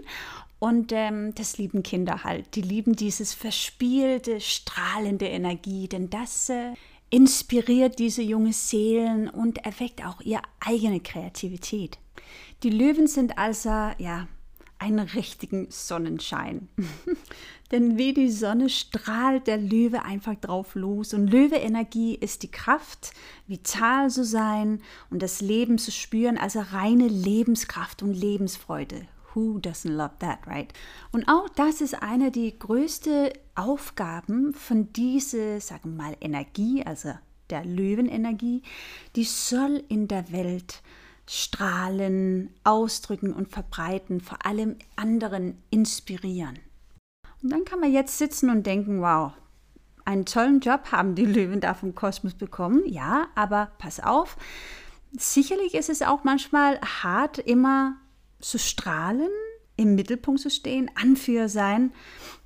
Und 0.60 0.94
ähm, 0.94 1.36
das 1.36 1.58
lieben 1.58 1.84
Kinder 1.84 2.24
halt. 2.24 2.56
Die 2.56 2.62
lieben 2.62 2.96
dieses 2.96 3.34
verspielte, 3.34 4.40
strahlende 4.40 5.28
Energie, 5.28 5.90
denn 5.90 6.10
das 6.10 6.48
äh, 6.50 6.74
inspiriert 7.10 8.00
diese 8.00 8.22
junge 8.22 8.54
Seelen 8.54 9.30
und 9.30 9.58
erweckt 9.66 10.06
auch 10.06 10.22
ihre 10.22 10.42
eigene 10.62 11.02
Kreativität. 11.02 12.00
Die 12.64 12.70
Löwen 12.70 13.08
sind 13.08 13.38
also, 13.38 13.70
ja, 13.98 14.28
einen 14.84 15.00
richtigen 15.00 15.68
Sonnenschein. 15.70 16.68
Denn 17.72 17.98
wie 17.98 18.14
die 18.14 18.30
Sonne 18.30 18.70
strahlt 18.70 19.48
der 19.48 19.58
Löwe 19.58 20.04
einfach 20.04 20.36
drauf 20.36 20.76
los. 20.76 21.14
Und 21.14 21.28
Löwe-Energie 21.28 22.16
ist 22.16 22.44
die 22.44 22.52
Kraft, 22.52 23.14
vital 23.48 24.10
zu 24.10 24.24
sein 24.24 24.82
und 25.10 25.24
das 25.24 25.42
Leben 25.42 25.78
zu 25.78 25.92
spüren, 25.92 26.38
also 26.38 26.60
reine 26.60 27.08
Lebenskraft 27.08 28.04
und 28.04 28.14
Lebensfreude. 28.14 29.08
Who 29.34 29.58
doesn't 29.58 29.90
love 29.90 30.20
that, 30.20 30.46
right? 30.46 30.72
Und 31.12 31.28
auch 31.28 31.50
das 31.50 31.82
ist 31.82 31.96
eine 32.04 32.30
der 32.30 32.52
größten 32.52 33.30
Aufgaben 33.56 34.54
von 34.54 34.94
dieser, 34.94 35.60
sagen 35.60 35.96
wir 35.96 36.04
mal, 36.04 36.18
Energie, 36.22 36.84
also 36.86 37.14
der 37.50 37.66
Löwenenergie, 37.66 38.62
die 39.16 39.24
soll 39.24 39.84
in 39.88 40.08
der 40.08 40.32
Welt 40.32 40.84
strahlen, 41.28 42.54
ausdrücken 42.64 43.34
und 43.34 43.50
verbreiten, 43.50 44.22
vor 44.22 44.46
allem 44.46 44.78
anderen 44.96 45.62
inspirieren. 45.70 46.60
Und 47.42 47.52
dann 47.52 47.66
kann 47.66 47.80
man 47.80 47.92
jetzt 47.92 48.18
sitzen 48.18 48.50
und 48.50 48.66
denken, 48.66 49.02
wow, 49.02 49.34
einen 50.06 50.26
tollen 50.26 50.60
Job 50.60 50.92
haben 50.92 51.16
die 51.16 51.26
Löwen 51.26 51.62
da 51.62 51.74
vom 51.74 51.96
Kosmos 51.96 52.34
bekommen. 52.34 52.84
Ja, 52.86 53.28
aber 53.36 53.72
pass 53.78 54.00
auf, 54.00 54.38
sicherlich 55.18 55.76
ist 55.76 55.90
es 55.90 56.02
auch 56.02 56.24
manchmal 56.24 56.80
hart, 56.82 57.38
immer 57.38 57.96
zu 58.40 58.60
strahlen, 58.60 59.30
im 59.76 59.96
Mittelpunkt 59.96 60.42
zu 60.42 60.50
stehen, 60.50 60.92
Anführer 60.96 61.50
sein. 61.50 61.94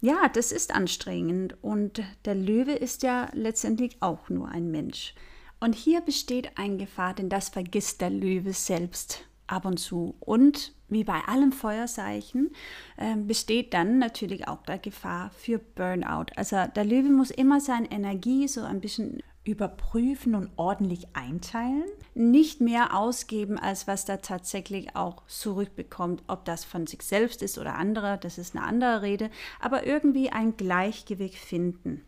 Ja, 0.01 0.29
das 0.29 0.51
ist 0.51 0.74
anstrengend. 0.74 1.57
Und 1.62 2.01
der 2.25 2.36
Löwe 2.36 2.74
ist 2.74 3.03
ja 3.03 3.29
letztendlich 3.34 3.98
auch 4.01 4.29
nur 4.29 4.50
ein 4.50 4.69
Mensch. 4.72 5.13
Und 5.59 5.73
hier 5.73 6.01
besteht 6.01 6.57
eine 6.57 6.77
Gefahr, 6.77 7.13
denn 7.13 7.29
das 7.29 7.49
vergisst 7.49 8.01
der 8.01 8.11
Löwe 8.11 8.53
selbst 8.53 9.25
ab 9.47 9.65
und 9.65 9.77
zu. 9.77 10.15
Und 10.19 10.73
wie 10.89 11.03
bei 11.03 11.21
allem 11.27 11.51
Feuerzeichen 11.51 12.51
äh, 12.97 13.15
besteht 13.15 13.73
dann 13.73 13.97
natürlich 13.99 14.47
auch 14.47 14.61
der 14.63 14.77
Gefahr 14.77 15.31
für 15.31 15.57
Burnout. 15.57 16.27
Also 16.35 16.57
der 16.75 16.85
Löwe 16.85 17.09
muss 17.09 17.31
immer 17.31 17.59
seine 17.59 17.91
Energie 17.91 18.47
so 18.47 18.61
ein 18.61 18.81
bisschen 18.81 19.21
überprüfen 19.43 20.35
und 20.35 20.51
ordentlich 20.57 21.07
einteilen, 21.15 21.85
nicht 22.13 22.59
mehr 22.59 22.95
ausgeben, 22.95 23.57
als 23.57 23.87
was 23.87 24.07
er 24.09 24.21
tatsächlich 24.21 24.95
auch 24.95 25.25
zurückbekommt, 25.27 26.23
ob 26.27 26.43
das 26.45 26.65
von 26.65 26.85
sich 26.85 27.01
selbst 27.01 27.41
ist 27.41 27.57
oder 27.57 27.75
andere, 27.75 28.17
das 28.21 28.37
ist 28.37 28.55
eine 28.55 28.65
andere 28.65 29.01
Rede, 29.01 29.29
aber 29.61 29.87
irgendwie 29.87 30.29
ein 30.29 30.57
Gleichgewicht 30.57 31.37
finden. 31.37 32.03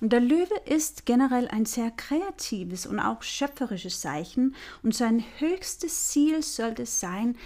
Und 0.00 0.12
der 0.12 0.20
Löwe 0.20 0.54
ist 0.66 1.06
generell 1.06 1.48
ein 1.48 1.66
sehr 1.66 1.90
kreatives 1.90 2.86
und 2.86 3.00
auch 3.00 3.22
schöpferisches 3.22 4.00
Zeichen 4.00 4.54
und 4.82 4.94
sein 4.94 5.24
höchstes 5.38 6.08
Ziel 6.08 6.42
sollte 6.42 6.82
es 6.82 7.00
sein, 7.00 7.36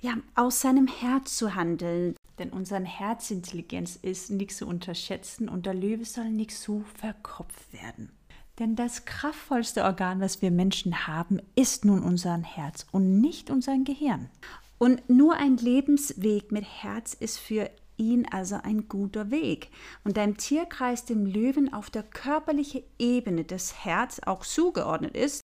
ja, 0.00 0.14
aus 0.34 0.60
seinem 0.60 0.86
Herz 0.86 1.36
zu 1.36 1.54
handeln. 1.54 2.14
Denn 2.38 2.50
unsere 2.50 2.84
Herzintelligenz 2.84 3.96
ist 4.02 4.30
nicht 4.30 4.56
zu 4.56 4.66
unterschätzen 4.66 5.48
und 5.48 5.66
der 5.66 5.74
Löwe 5.74 6.04
soll 6.04 6.30
nicht 6.30 6.52
so 6.52 6.84
verkopft 6.98 7.72
werden. 7.72 8.10
Denn 8.58 8.76
das 8.76 9.04
kraftvollste 9.04 9.82
Organ, 9.82 10.20
was 10.20 10.42
wir 10.42 10.50
Menschen 10.50 11.06
haben, 11.06 11.40
ist 11.56 11.84
nun 11.84 12.02
unser 12.02 12.40
Herz 12.40 12.86
und 12.92 13.20
nicht 13.20 13.50
unser 13.50 13.76
Gehirn. 13.78 14.30
Und 14.78 15.08
nur 15.08 15.36
ein 15.36 15.56
Lebensweg 15.56 16.52
mit 16.52 16.64
Herz 16.64 17.14
ist 17.14 17.38
für 17.38 17.70
ihn 17.96 18.26
also 18.30 18.56
ein 18.62 18.88
guter 18.88 19.30
Weg. 19.30 19.70
Und 20.04 20.16
da 20.16 20.24
im 20.24 20.36
Tierkreis 20.36 21.04
dem 21.04 21.26
Löwen 21.26 21.72
auf 21.72 21.90
der 21.90 22.02
körperlichen 22.02 22.82
Ebene 22.98 23.44
das 23.44 23.84
Herz 23.84 24.20
auch 24.24 24.44
zugeordnet 24.44 25.16
ist, 25.16 25.40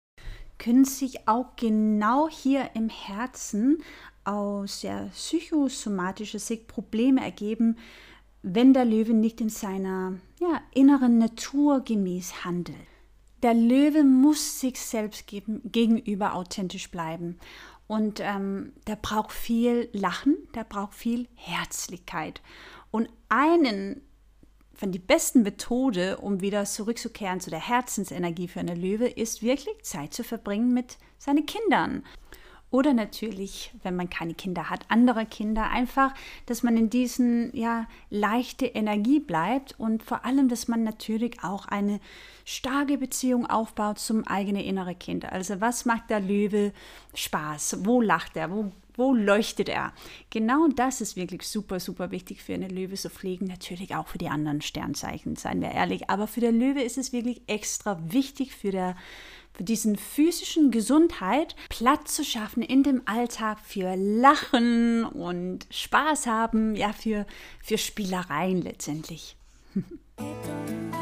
können 0.57 0.85
sich 0.85 1.27
auch 1.27 1.55
genau 1.55 2.29
hier 2.29 2.71
im 2.75 2.89
Herzen 2.89 3.83
aus 4.23 4.81
der 4.81 5.09
psychosomatischen 5.13 6.39
Sicht 6.39 6.67
Probleme 6.67 7.21
ergeben, 7.21 7.77
wenn 8.41 8.73
der 8.73 8.85
Löwe 8.85 9.13
nicht 9.13 9.41
in 9.41 9.49
seiner 9.49 10.13
ja, 10.39 10.61
inneren 10.73 11.17
Natur 11.17 11.81
gemäß 11.81 12.45
handelt. 12.45 12.77
Der 13.43 13.53
Löwe 13.53 14.03
muss 14.03 14.59
sich 14.59 14.79
selbst 14.79 15.25
gegenüber 15.27 16.33
authentisch 16.33 16.89
bleiben. 16.89 17.37
Und 17.87 18.19
ähm, 18.19 18.73
der 18.87 18.95
braucht 18.95 19.31
viel 19.31 19.89
Lachen, 19.93 20.37
der 20.55 20.63
braucht 20.63 20.95
viel 20.95 21.27
Herzlichkeit. 21.35 22.41
Und 22.91 23.09
einen 23.29 24.01
von 24.73 24.91
den 24.91 25.05
besten 25.05 25.43
Methoden, 25.43 26.15
um 26.15 26.41
wieder 26.41 26.65
zurückzukehren 26.65 27.39
zu 27.39 27.49
der 27.49 27.65
Herzensenergie 27.65 28.47
für 28.47 28.59
eine 28.59 28.75
Löwe, 28.75 29.07
ist 29.07 29.41
wirklich 29.41 29.83
Zeit 29.83 30.13
zu 30.13 30.23
verbringen 30.23 30.73
mit 30.73 30.97
seinen 31.17 31.45
Kindern. 31.45 32.03
Oder 32.75 32.93
natürlich, 32.93 33.71
wenn 33.83 33.95
man 33.95 34.09
keine 34.09 34.33
Kinder 34.33 34.69
hat, 34.69 34.81
andere 34.89 35.25
Kinder. 35.25 35.69
Einfach, 35.69 36.13
dass 36.45 36.61
man 36.61 36.75
in 36.75 36.89
diesen, 36.89 37.55
ja, 37.55 37.87
leichte 38.09 38.65
Energie 38.65 39.21
bleibt 39.21 39.79
und 39.79 40.03
vor 40.03 40.25
allem, 40.25 40.49
dass 40.49 40.67
man 40.67 40.83
natürlich 40.83 41.41
auch 41.41 41.69
eine 41.69 42.01
starke 42.43 42.97
Beziehung 42.97 43.45
aufbaut 43.45 43.97
zum 43.97 44.27
eigenen 44.27 44.61
inneren 44.61 44.99
Kind. 44.99 45.23
Also, 45.23 45.61
was 45.61 45.85
macht 45.85 46.09
der 46.09 46.19
Löwe 46.19 46.73
Spaß? 47.13 47.85
Wo 47.85 48.01
lacht 48.01 48.35
er? 48.35 48.51
Wo 48.51 48.73
wo 48.97 49.13
leuchtet 49.13 49.67
er? 49.67 49.91
Genau 50.29 50.69
das 50.73 51.01
ist 51.01 51.17
wirklich 51.17 51.43
super, 51.43 51.81
super 51.81 52.11
wichtig 52.11 52.41
für 52.41 52.53
eine 52.53 52.69
Löwe 52.69 52.95
zu 52.95 53.09
pflegen. 53.09 53.45
Natürlich 53.45 53.93
auch 53.93 54.07
für 54.07 54.17
die 54.17 54.29
anderen 54.29 54.61
Sternzeichen, 54.61 55.35
seien 55.35 55.59
wir 55.59 55.71
ehrlich. 55.71 56.09
Aber 56.09 56.27
für 56.27 56.39
der 56.39 56.53
Löwe 56.53 56.81
ist 56.81 56.97
es 56.97 57.11
wirklich 57.11 57.41
extra 57.47 57.99
wichtig 58.09 58.55
für 58.55 58.71
der 58.71 58.95
für 59.55 59.63
diesen 59.63 59.95
physischen 59.97 60.71
Gesundheit 60.71 61.55
Platz 61.69 62.15
zu 62.15 62.23
schaffen 62.23 62.61
in 62.61 62.83
dem 62.83 63.01
Alltag 63.05 63.59
für 63.63 63.95
Lachen 63.95 65.05
und 65.05 65.67
Spaß 65.69 66.27
haben, 66.27 66.75
ja, 66.75 66.93
für, 66.93 67.25
für 67.63 67.77
Spielereien 67.77 68.61
letztendlich. 68.61 69.37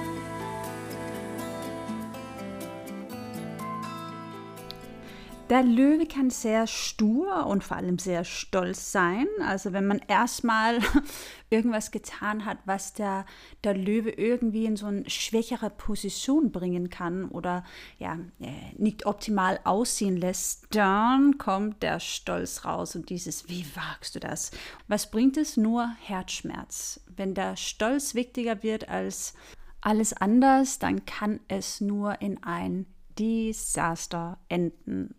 Der 5.49 5.61
Löwe 5.61 6.05
kann 6.05 6.29
sehr 6.29 6.67
stur 6.67 7.45
und 7.47 7.65
vor 7.65 7.75
allem 7.75 7.99
sehr 7.99 8.23
stolz 8.23 8.93
sein. 8.93 9.27
Also 9.45 9.73
wenn 9.73 9.85
man 9.85 9.99
erstmal 10.07 10.79
irgendwas 11.49 11.91
getan 11.91 12.45
hat, 12.45 12.59
was 12.63 12.93
der, 12.93 13.25
der 13.65 13.75
Löwe 13.75 14.09
irgendwie 14.11 14.65
in 14.65 14.77
so 14.77 14.85
eine 14.85 15.07
schwächere 15.09 15.69
Position 15.69 16.53
bringen 16.53 16.89
kann 16.89 17.27
oder 17.27 17.65
ja, 17.99 18.17
äh, 18.39 18.51
nicht 18.77 19.05
optimal 19.05 19.59
aussehen 19.65 20.15
lässt, 20.15 20.67
dann 20.71 21.37
kommt 21.37 21.83
der 21.83 21.99
Stolz 21.99 22.63
raus 22.63 22.95
und 22.95 23.09
dieses, 23.09 23.49
wie 23.49 23.65
wagst 23.75 24.15
du 24.15 24.21
das? 24.21 24.51
Was 24.87 25.11
bringt 25.11 25.35
es? 25.35 25.57
Nur 25.57 25.93
Herzschmerz. 25.99 27.01
Wenn 27.13 27.33
der 27.33 27.57
Stolz 27.57 28.15
wichtiger 28.15 28.63
wird 28.63 28.87
als 28.87 29.33
alles 29.81 30.13
anders, 30.13 30.79
dann 30.79 31.03
kann 31.05 31.41
es 31.49 31.81
nur 31.81 32.21
in 32.21 32.41
ein 32.43 32.85
Desaster 33.19 34.39
enden 34.47 35.13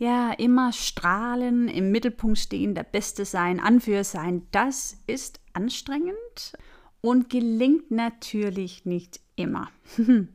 ja, 0.00 0.32
immer 0.32 0.72
strahlen, 0.72 1.68
im 1.68 1.92
Mittelpunkt 1.92 2.38
stehen, 2.38 2.74
der 2.74 2.84
Beste 2.84 3.26
sein, 3.26 3.60
Anführer 3.60 4.02
sein, 4.02 4.46
das 4.50 4.96
ist 5.06 5.40
anstrengend 5.52 6.54
und 7.02 7.28
gelingt 7.28 7.90
natürlich 7.90 8.86
nicht 8.86 9.20
immer. 9.36 9.70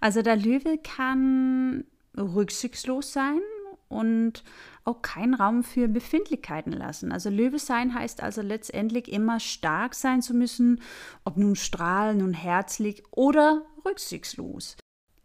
Also 0.00 0.22
der 0.22 0.34
Löwe 0.34 0.76
kann 0.76 1.84
rücksichtslos 2.18 3.12
sein 3.12 3.40
und 3.88 4.42
auch 4.84 5.02
keinen 5.02 5.34
Raum 5.34 5.62
für 5.62 5.86
Befindlichkeiten 5.86 6.72
lassen. 6.72 7.12
Also 7.12 7.30
Löwe 7.30 7.60
sein 7.60 7.94
heißt 7.94 8.20
also 8.20 8.42
letztendlich 8.42 9.06
immer 9.06 9.38
stark 9.38 9.94
sein 9.94 10.20
zu 10.20 10.34
müssen, 10.34 10.82
ob 11.24 11.36
nun 11.36 11.54
strahlend 11.54 12.22
und 12.22 12.34
herzlich 12.34 13.04
oder 13.12 13.64
rücksichtslos. 13.86 14.76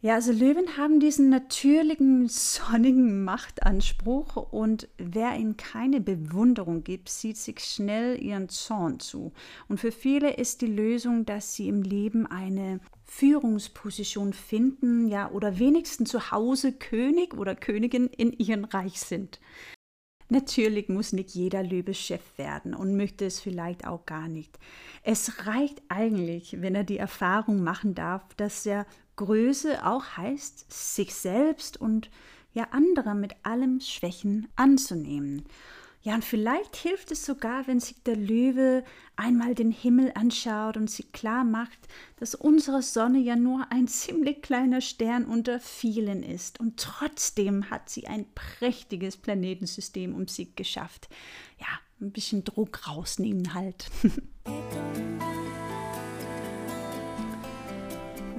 Ja, 0.07 0.13
also 0.13 0.31
Löwen 0.31 0.77
haben 0.77 1.01
diesen 1.01 1.27
natürlichen 1.27 2.29
sonnigen 2.29 3.25
Machtanspruch 3.25 4.37
und 4.37 4.87
wer 4.97 5.35
ihnen 5.35 5.57
keine 5.57 5.99
Bewunderung 5.99 6.85
gibt, 6.85 7.09
sieht 7.09 7.35
sich 7.35 7.59
schnell 7.59 8.23
ihren 8.23 8.47
Zorn 8.47 9.01
zu. 9.01 9.33
Und 9.67 9.81
für 9.81 9.91
viele 9.91 10.35
ist 10.35 10.61
die 10.61 10.67
Lösung, 10.67 11.25
dass 11.25 11.55
sie 11.55 11.67
im 11.67 11.81
Leben 11.81 12.25
eine 12.25 12.79
Führungsposition 13.03 14.31
finden, 14.31 15.09
ja, 15.09 15.29
oder 15.29 15.59
wenigstens 15.59 16.09
zu 16.09 16.31
Hause 16.31 16.71
König 16.71 17.33
oder 17.33 17.53
Königin 17.53 18.07
in 18.07 18.31
ihrem 18.31 18.63
Reich 18.63 19.01
sind. 19.01 19.41
Natürlich 20.29 20.87
muss 20.87 21.11
nicht 21.11 21.31
jeder 21.31 21.63
Löwe 21.63 21.93
Chef 21.93 22.37
werden 22.37 22.73
und 22.73 22.95
möchte 22.95 23.25
es 23.25 23.41
vielleicht 23.41 23.85
auch 23.85 24.05
gar 24.05 24.29
nicht. 24.29 24.57
Es 25.03 25.47
reicht 25.47 25.81
eigentlich, 25.89 26.61
wenn 26.61 26.75
er 26.75 26.85
die 26.85 26.97
Erfahrung 26.97 27.61
machen 27.61 27.93
darf, 27.93 28.33
dass 28.35 28.65
er 28.65 28.85
Größe 29.17 29.85
auch 29.85 30.17
heißt, 30.17 30.71
sich 30.71 31.13
selbst 31.13 31.79
und 31.79 32.09
ja 32.53 32.69
andere 32.71 33.13
mit 33.13 33.35
allem 33.43 33.81
Schwächen 33.81 34.47
anzunehmen. 34.55 35.43
Ja, 36.03 36.15
und 36.15 36.23
vielleicht 36.23 36.77
hilft 36.77 37.11
es 37.11 37.25
sogar, 37.25 37.67
wenn 37.67 37.81
sich 37.81 38.01
der 38.03 38.15
Löwe 38.15 38.85
einmal 39.17 39.55
den 39.55 39.71
Himmel 39.71 40.13
anschaut 40.15 40.77
und 40.77 40.89
sich 40.89 41.11
klar 41.11 41.43
macht, 41.43 41.77
dass 42.17 42.33
unsere 42.33 42.81
Sonne 42.81 43.19
ja 43.19 43.35
nur 43.35 43.69
ein 43.71 43.87
ziemlich 43.89 44.41
kleiner 44.41 44.79
Stern 44.79 45.25
unter 45.25 45.59
vielen 45.59 46.23
ist. 46.23 46.61
Und 46.61 46.79
trotzdem 46.79 47.69
hat 47.69 47.89
sie 47.89 48.07
ein 48.07 48.25
prächtiges 48.35 49.17
Planetensystem 49.17 50.15
um 50.15 50.29
sich 50.29 50.55
geschafft. 50.55 51.09
Ja, 51.59 51.67
ein 51.99 52.11
bisschen 52.11 52.45
Druck 52.45 52.87
rausnehmen 52.87 53.53
halt. 53.53 53.89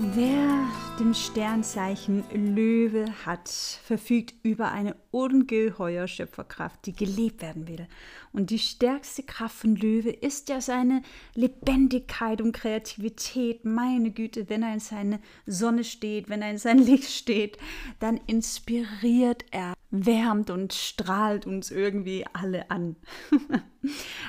Wer 0.00 0.64
dem 1.00 1.12
Sternzeichen 1.12 2.22
Löwe 2.32 3.06
hat, 3.26 3.48
verfügt 3.48 4.32
über 4.44 4.70
eine 4.70 4.94
ungeheure 5.11 6.06
Schöpferkraft, 6.06 6.87
die 6.87 6.92
gelebt 6.92 7.42
werden 7.42 7.66
will. 7.66 7.88
Und 8.32 8.50
die 8.50 8.61
stärkste 8.61 9.24
Kraft 9.24 9.56
von 9.56 9.74
Löwe 9.74 10.11
ist 10.11 10.50
ja 10.50 10.61
seine 10.61 11.02
Lebendigkeit 11.34 12.40
und 12.40 12.52
Kreativität. 12.52 13.64
Meine 13.64 14.12
Güte, 14.12 14.48
wenn 14.48 14.62
er 14.62 14.74
in 14.74 14.80
seine 14.80 15.18
Sonne 15.46 15.82
steht, 15.82 16.28
wenn 16.28 16.42
er 16.42 16.52
in 16.52 16.58
sein 16.58 16.78
Licht 16.87 17.11
steht, 17.11 17.58
dann 17.98 18.20
inspiriert 18.28 19.46
er, 19.50 19.74
wärmt 19.90 20.50
und 20.50 20.74
strahlt 20.74 21.44
uns 21.44 21.72
irgendwie 21.72 22.24
alle 22.32 22.70
an. 22.70 22.94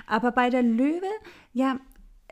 Aber 0.07 0.31
bei 0.31 0.49
der 0.49 0.63
Löwe, 0.63 1.05
ja, 1.53 1.79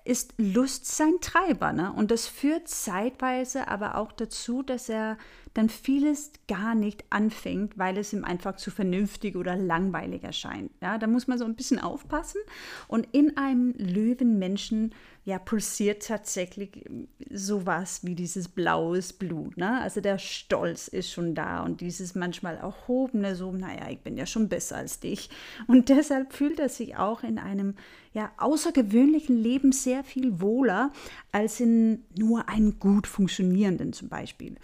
ist 0.07 0.33
Lust 0.37 0.85
sein 0.85 1.15
Treiber. 1.21 1.73
Ne? 1.73 1.91
Und 1.93 2.11
das 2.11 2.27
führt 2.27 2.67
zeitweise 2.67 3.67
aber 3.67 3.95
auch 3.95 4.11
dazu, 4.11 4.63
dass 4.63 4.89
er 4.89 5.17
dann 5.57 5.69
vieles 5.69 6.31
gar 6.47 6.75
nicht 6.75 7.03
anfängt, 7.09 7.77
weil 7.77 7.97
es 7.97 8.13
ihm 8.13 8.23
einfach 8.23 8.57
zu 8.57 8.69
vernünftig 8.69 9.35
oder 9.35 9.55
langweilig 9.55 10.23
erscheint. 10.23 10.71
Ja, 10.81 10.99
da 10.99 11.07
muss 11.07 11.27
man 11.27 11.39
so 11.39 11.45
ein 11.45 11.55
bisschen 11.55 11.79
aufpassen. 11.79 12.39
Und 12.87 13.07
in 13.11 13.37
einem 13.37 13.73
Löwenmenschen 13.77 14.93
ja, 15.25 15.39
pulsiert 15.39 16.07
tatsächlich 16.07 16.85
sowas 17.29 18.01
wie 18.03 18.15
dieses 18.15 18.47
blaues 18.47 19.11
Blut. 19.11 19.57
Ne? 19.57 19.81
Also 19.81 19.99
der 19.99 20.19
Stolz 20.19 20.87
ist 20.87 21.11
schon 21.11 21.35
da 21.35 21.63
und 21.63 21.81
dieses 21.81 22.15
manchmal 22.15 22.55
erhobene, 22.55 23.35
so, 23.35 23.51
naja, 23.51 23.89
ich 23.89 23.99
bin 23.99 24.15
ja 24.15 24.25
schon 24.25 24.47
besser 24.47 24.77
als 24.77 24.99
dich. 24.99 25.29
Und 25.67 25.89
deshalb 25.89 26.33
fühlt 26.33 26.59
er 26.59 26.69
sich 26.69 26.95
auch 26.95 27.23
in 27.23 27.39
einem 27.39 27.73
ja, 28.13 28.31
außergewöhnlichen 28.37 29.37
Leben 29.37 29.71
sehr 29.71 30.03
viel 30.03 30.39
wohler 30.39 30.93
als 31.31 31.59
in 31.59 32.05
nur 32.15 32.47
einem 32.47 32.79
gut 32.79 33.05
funktionierenden 33.05 33.91
zum 33.91 34.07
Beispiel. 34.07 34.55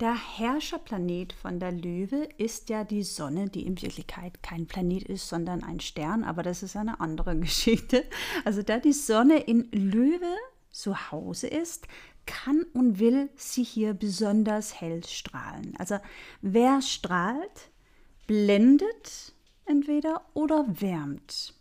Der 0.00 0.14
Herrscherplanet 0.14 1.32
von 1.32 1.58
der 1.58 1.72
Löwe 1.72 2.28
ist 2.36 2.68
ja 2.68 2.84
die 2.84 3.02
Sonne, 3.02 3.48
die 3.48 3.66
in 3.66 3.82
Wirklichkeit 3.82 4.44
kein 4.44 4.66
Planet 4.66 5.02
ist, 5.02 5.28
sondern 5.28 5.64
ein 5.64 5.80
Stern, 5.80 6.22
aber 6.22 6.44
das 6.44 6.62
ist 6.62 6.76
eine 6.76 7.00
andere 7.00 7.36
Geschichte. 7.40 8.04
Also 8.44 8.62
da 8.62 8.78
die 8.78 8.92
Sonne 8.92 9.40
in 9.40 9.68
Löwe 9.72 10.36
zu 10.70 11.10
Hause 11.10 11.48
ist, 11.48 11.88
kann 12.26 12.64
und 12.74 13.00
will 13.00 13.28
sie 13.34 13.64
hier 13.64 13.92
besonders 13.92 14.80
hell 14.80 15.02
strahlen. 15.04 15.74
Also 15.78 15.98
wer 16.42 16.80
strahlt, 16.80 17.70
blendet 18.28 19.32
entweder 19.64 20.26
oder 20.34 20.64
wärmt. 20.68 21.57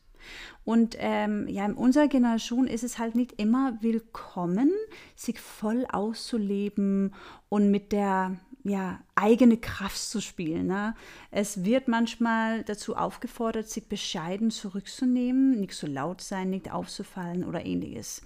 Und 0.67 0.97
ähm, 0.99 1.47
ja, 1.47 1.65
in 1.65 1.75
unserer 1.75 2.09
Generation 2.09 2.67
ist 2.67 2.83
es 2.83 2.99
halt 2.99 3.15
nicht 3.15 3.39
immer 3.39 3.77
willkommen, 3.79 4.69
sich 5.15 5.39
voll 5.39 5.85
auszuleben 5.89 7.13
und 7.47 7.71
mit 7.71 7.93
der 7.93 8.35
ja, 8.65 8.99
eigene 9.15 9.55
Kraft 9.55 9.97
zu 9.97 10.19
spielen. 10.19 10.67
Ne? 10.67 10.93
Es 11.31 11.63
wird 11.63 11.87
manchmal 11.87 12.65
dazu 12.65 12.97
aufgefordert, 12.97 13.69
sich 13.69 13.87
bescheiden 13.87 14.51
zurückzunehmen, 14.51 15.57
nicht 15.61 15.73
so 15.73 15.87
laut 15.87 16.19
sein, 16.19 16.49
nicht 16.49 16.69
aufzufallen 16.69 17.45
oder 17.45 17.65
ähnliches. 17.65 18.21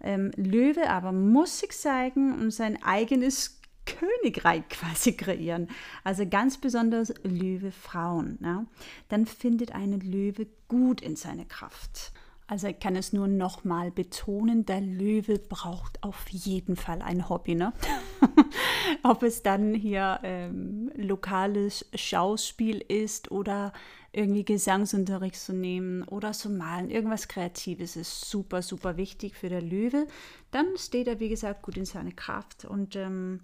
Ähm, 0.00 0.32
Löwe 0.34 0.90
aber 0.90 1.12
muss 1.12 1.60
sich 1.60 1.70
zeigen 1.70 2.34
und 2.40 2.50
sein 2.50 2.82
eigenes 2.82 3.60
Königreich 3.86 4.66
quasi 4.68 5.16
kreieren. 5.16 5.68
Also 6.02 6.26
ganz 6.26 6.58
besonders 6.58 7.12
Löwe 7.22 7.70
Frauen. 7.70 8.38
Ja? 8.42 8.66
Dann 9.08 9.26
findet 9.26 9.72
eine 9.72 9.96
Löwe 9.96 10.46
gut 10.68 11.00
in 11.00 11.16
seine 11.16 11.46
Kraft. 11.46 12.12
Also 12.46 12.66
ich 12.66 12.78
kann 12.78 12.94
es 12.94 13.14
nur 13.14 13.26
nochmal 13.26 13.90
betonen, 13.90 14.66
der 14.66 14.82
Löwe 14.82 15.38
braucht 15.38 16.02
auf 16.02 16.28
jeden 16.28 16.76
Fall 16.76 17.00
ein 17.00 17.30
Hobby. 17.30 17.54
Ne? 17.54 17.72
Ob 19.02 19.22
es 19.22 19.42
dann 19.42 19.72
hier 19.72 20.20
ähm, 20.22 20.92
lokales 20.94 21.86
Schauspiel 21.94 22.84
ist 22.86 23.30
oder 23.30 23.72
irgendwie 24.12 24.44
Gesangsunterricht 24.44 25.36
zu 25.36 25.54
nehmen 25.54 26.02
oder 26.04 26.32
zu 26.32 26.50
malen, 26.50 26.90
irgendwas 26.90 27.28
Kreatives 27.28 27.96
ist 27.96 28.28
super, 28.28 28.60
super 28.60 28.98
wichtig 28.98 29.36
für 29.36 29.48
der 29.48 29.62
Löwe. 29.62 30.06
Dann 30.50 30.66
steht 30.76 31.08
er, 31.08 31.20
wie 31.20 31.30
gesagt, 31.30 31.62
gut 31.62 31.78
in 31.78 31.86
seiner 31.86 32.12
Kraft 32.12 32.66
und 32.66 32.94
ähm, 32.94 33.40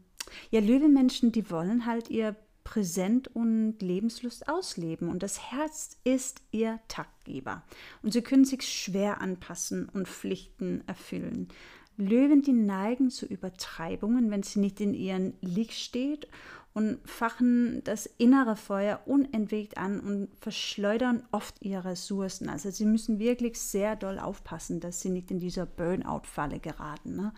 ja, 0.51 0.61
Löwemenschen, 0.61 1.33
die 1.33 1.51
wollen 1.51 1.87
halt 1.87 2.11
ihr 2.11 2.37
präsent 2.65 3.35
und 3.35 3.77
Lebenslust 3.81 4.49
ausleben. 4.49 5.09
Und 5.09 5.23
das 5.23 5.51
Herz 5.51 5.97
ist 6.05 6.43
ihr 6.53 6.79
Taktgeber. 6.89 7.63
Und 8.03 8.13
sie 8.13 8.23
können 8.23 8.45
sich 8.45 8.63
schwer 8.63 9.21
anpassen 9.21 9.89
und 9.89 10.09
Pflichten 10.09 10.83
erfüllen. 10.87 11.49
Löwen, 11.97 12.43
die 12.43 12.53
neigen 12.53 13.11
zu 13.11 13.27
Übertreibungen, 13.27 14.31
wenn 14.31 14.43
sie 14.43 14.61
nicht 14.61 14.81
in 14.81 14.95
ihren 14.95 15.35
Licht 15.41 15.79
steht 15.79 16.29
und 16.73 16.99
fachen 17.05 17.83
das 17.85 18.07
innere 18.07 18.57
Feuer 18.57 19.01
unentwegt 19.07 19.77
an 19.77 20.01
und 20.01 20.29
verschleudern 20.41 21.25
oft 21.33 21.57
ihre 21.61 21.91
Ressourcen. 21.91 22.49
Also 22.49 22.71
sie 22.71 22.87
müssen 22.87 23.19
wirklich 23.19 23.61
sehr 23.61 23.97
doll 23.97 24.19
aufpassen, 24.19 24.81
dass 24.81 25.01
sie 25.01 25.11
nicht 25.11 25.31
in 25.31 25.41
dieser 25.41 25.67
Burnout-Falle 25.67 26.61
geraten. 26.61 27.17
Ne? 27.17 27.33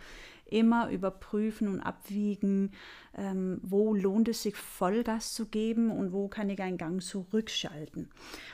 Immer 0.52 0.90
überprüfen 0.90 1.66
und 1.66 1.80
abwiegen, 1.80 2.72
ähm, 3.16 3.58
wo 3.62 3.94
lohnt 3.94 4.28
es 4.28 4.42
sich 4.42 4.54
Vollgas 4.54 5.32
zu 5.32 5.46
geben 5.46 5.90
und 5.90 6.12
wo 6.12 6.28
kann 6.28 6.50
ich 6.50 6.60
einen 6.60 6.76
Gang 6.76 7.02
zurückschalten. 7.02 8.10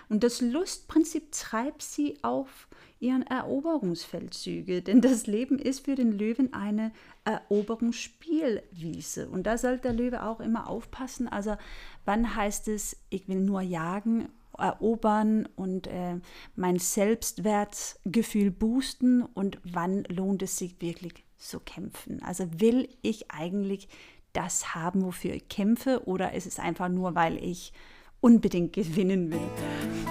Und 0.09 0.23
das 0.23 0.41
Lustprinzip 0.41 1.33
treibt 1.33 1.83
sie 1.83 2.19
auf 2.23 2.69
ihren 3.01 3.27
Eroberungsfeldzüge, 3.27 4.81
denn 4.83 5.01
das 5.01 5.27
Leben 5.27 5.59
ist 5.59 5.85
für 5.85 5.97
den 5.97 6.13
Löwen 6.13 6.53
eine 6.53 6.93
Eroberungsspielwiese. 7.25 9.29
Und 9.29 9.49
da 9.49 9.59
sollte 9.59 9.83
der 9.83 9.95
Löwe 9.95 10.23
auch 10.23 10.39
immer 10.39 10.69
aufpassen. 10.69 11.27
Also 11.27 11.57
wann 12.05 12.37
heißt 12.37 12.69
es, 12.69 12.97
ich 13.11 13.27
will 13.29 13.41
nur 13.41 13.63
jagen, 13.63 14.29
erobern 14.57 15.49
und 15.57 15.87
äh, 15.87 16.17
mein 16.57 16.79
Selbstwertgefühl 16.79 18.51
boosten 18.51 19.23
und 19.23 19.59
wann 19.63 20.05
lohnt 20.05 20.43
es 20.43 20.57
sich 20.57 20.81
wirklich 20.81 21.28
zu 21.39 21.61
kämpfen? 21.61 22.23
Also 22.23 22.61
will 22.61 22.89
ich 23.03 23.31
eigentlich 23.31 23.89
das 24.33 24.75
haben, 24.75 25.05
wofür 25.05 25.35
ich 25.35 25.49
kämpfe 25.49 26.07
oder 26.07 26.35
ist 26.35 26.47
es 26.47 26.59
einfach 26.59 26.89
nur, 26.89 27.15
weil 27.15 27.43
ich 27.43 27.73
unbedingt 28.21 28.73
gewinnen 28.75 29.31
will? 29.31 29.39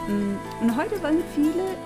Mm, 0.07 0.37
und 0.61 0.77
heute 0.77 1.01
wollen 1.03 1.23
viele 1.35 1.77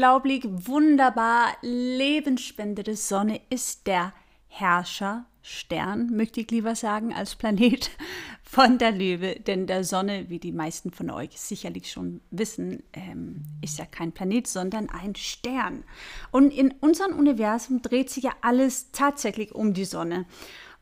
unglaublich 0.00 0.44
wunderbar 0.48 1.58
lebensspendende 1.60 2.96
Sonne 2.96 3.38
ist 3.50 3.86
der 3.86 4.14
Herrscherstern, 4.48 6.16
möchte 6.16 6.40
ich 6.40 6.50
lieber 6.50 6.74
sagen, 6.74 7.12
als 7.12 7.34
Planet 7.34 7.90
von 8.42 8.78
der 8.78 8.92
Löwe. 8.92 9.38
Denn 9.40 9.66
der 9.66 9.84
Sonne, 9.84 10.30
wie 10.30 10.38
die 10.38 10.52
meisten 10.52 10.90
von 10.90 11.10
euch 11.10 11.38
sicherlich 11.38 11.92
schon 11.92 12.22
wissen, 12.30 12.82
ähm, 12.94 13.42
ist 13.60 13.78
ja 13.78 13.84
kein 13.84 14.12
Planet, 14.12 14.46
sondern 14.46 14.88
ein 14.88 15.16
Stern. 15.16 15.84
Und 16.30 16.54
in 16.54 16.72
unserem 16.80 17.18
Universum 17.18 17.82
dreht 17.82 18.08
sich 18.08 18.24
ja 18.24 18.32
alles 18.40 18.92
tatsächlich 18.92 19.54
um 19.54 19.74
die 19.74 19.84
Sonne. 19.84 20.24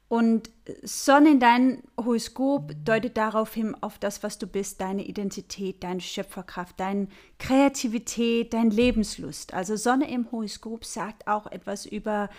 Und 0.09 0.49
Sonne 0.83 1.33
in 1.33 1.41
deinem 1.41 1.83
Horoskop 1.99 2.73
deutet 2.83 3.19
darauf 3.19 3.53
hin, 3.53 3.77
auf 3.83 3.99
das, 3.99 4.23
was 4.23 4.39
du 4.39 4.47
bist, 4.47 4.81
deine 4.81 5.05
Identität, 5.05 5.85
deine 5.85 6.01
Schöpferkraft, 6.01 6.81
deine 6.81 7.09
Kreativität, 7.39 8.55
deine 8.55 8.71
Lebenslust. 8.71 9.53
Also 9.53 9.77
Sonne 9.77 10.11
im 10.11 10.33
Horoskop 10.33 10.87
sagt 10.87 11.29
auch 11.29 11.47
etwas 11.47 11.85
über 11.85 12.31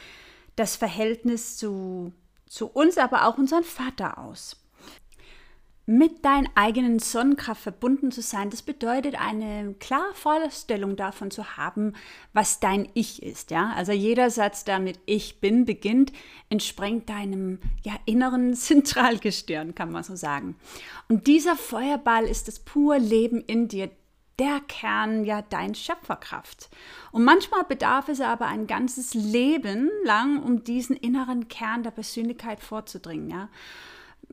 das 0.55 0.75
Verhältnis 0.75 1.57
zu, 1.57 2.11
zu 2.47 2.67
uns, 2.67 2.97
aber 2.97 3.27
auch 3.27 3.37
unseren 3.37 3.63
Vater 3.63 4.17
aus 4.17 4.55
mit 5.89 6.23
deiner 6.23 6.49
eigenen 6.53 6.99
Sonnenkraft 6.99 7.63
verbunden 7.63 8.11
zu 8.11 8.21
sein, 8.21 8.51
das 8.51 8.61
bedeutet 8.61 9.19
eine 9.19 9.73
klare 9.79 10.13
Vorstellung 10.13 10.95
davon 10.95 11.31
zu 11.31 11.57
haben, 11.57 11.93
was 12.31 12.59
dein 12.59 12.87
Ich 12.93 13.23
ist. 13.23 13.49
Ja? 13.49 13.73
Also 13.75 13.91
jeder 13.91 14.29
Satz, 14.29 14.63
der 14.63 14.79
mit 14.79 14.99
Ich 15.07 15.41
bin 15.41 15.65
beginnt, 15.65 16.13
entspringt 16.49 17.09
deinem 17.09 17.57
ja, 17.83 17.93
inneren 18.05 18.53
Zentralgestirn, 18.55 19.73
kann 19.73 19.91
man 19.91 20.03
so 20.03 20.15
sagen. 20.15 20.57
Und 21.07 21.25
dieser 21.25 21.55
Feuerball 21.55 22.25
ist 22.25 22.47
das 22.47 22.59
pure 22.59 22.99
Leben 22.99 23.41
in 23.41 23.67
dir, 23.67 23.89
der 24.37 24.59
Kern 24.67 25.25
ja 25.25 25.41
dein 25.41 25.73
Schöpferkraft. 25.73 26.69
Und 27.11 27.23
manchmal 27.23 27.63
bedarf 27.63 28.09
es 28.09 28.21
aber 28.21 28.45
ein 28.45 28.67
ganzes 28.67 29.15
Leben 29.15 29.89
lang, 30.03 30.43
um 30.43 30.63
diesen 30.63 30.95
inneren 30.95 31.47
Kern 31.47 31.81
der 31.81 31.91
Persönlichkeit 31.91 32.59
vorzudringen. 32.59 33.31
Ja? 33.31 33.49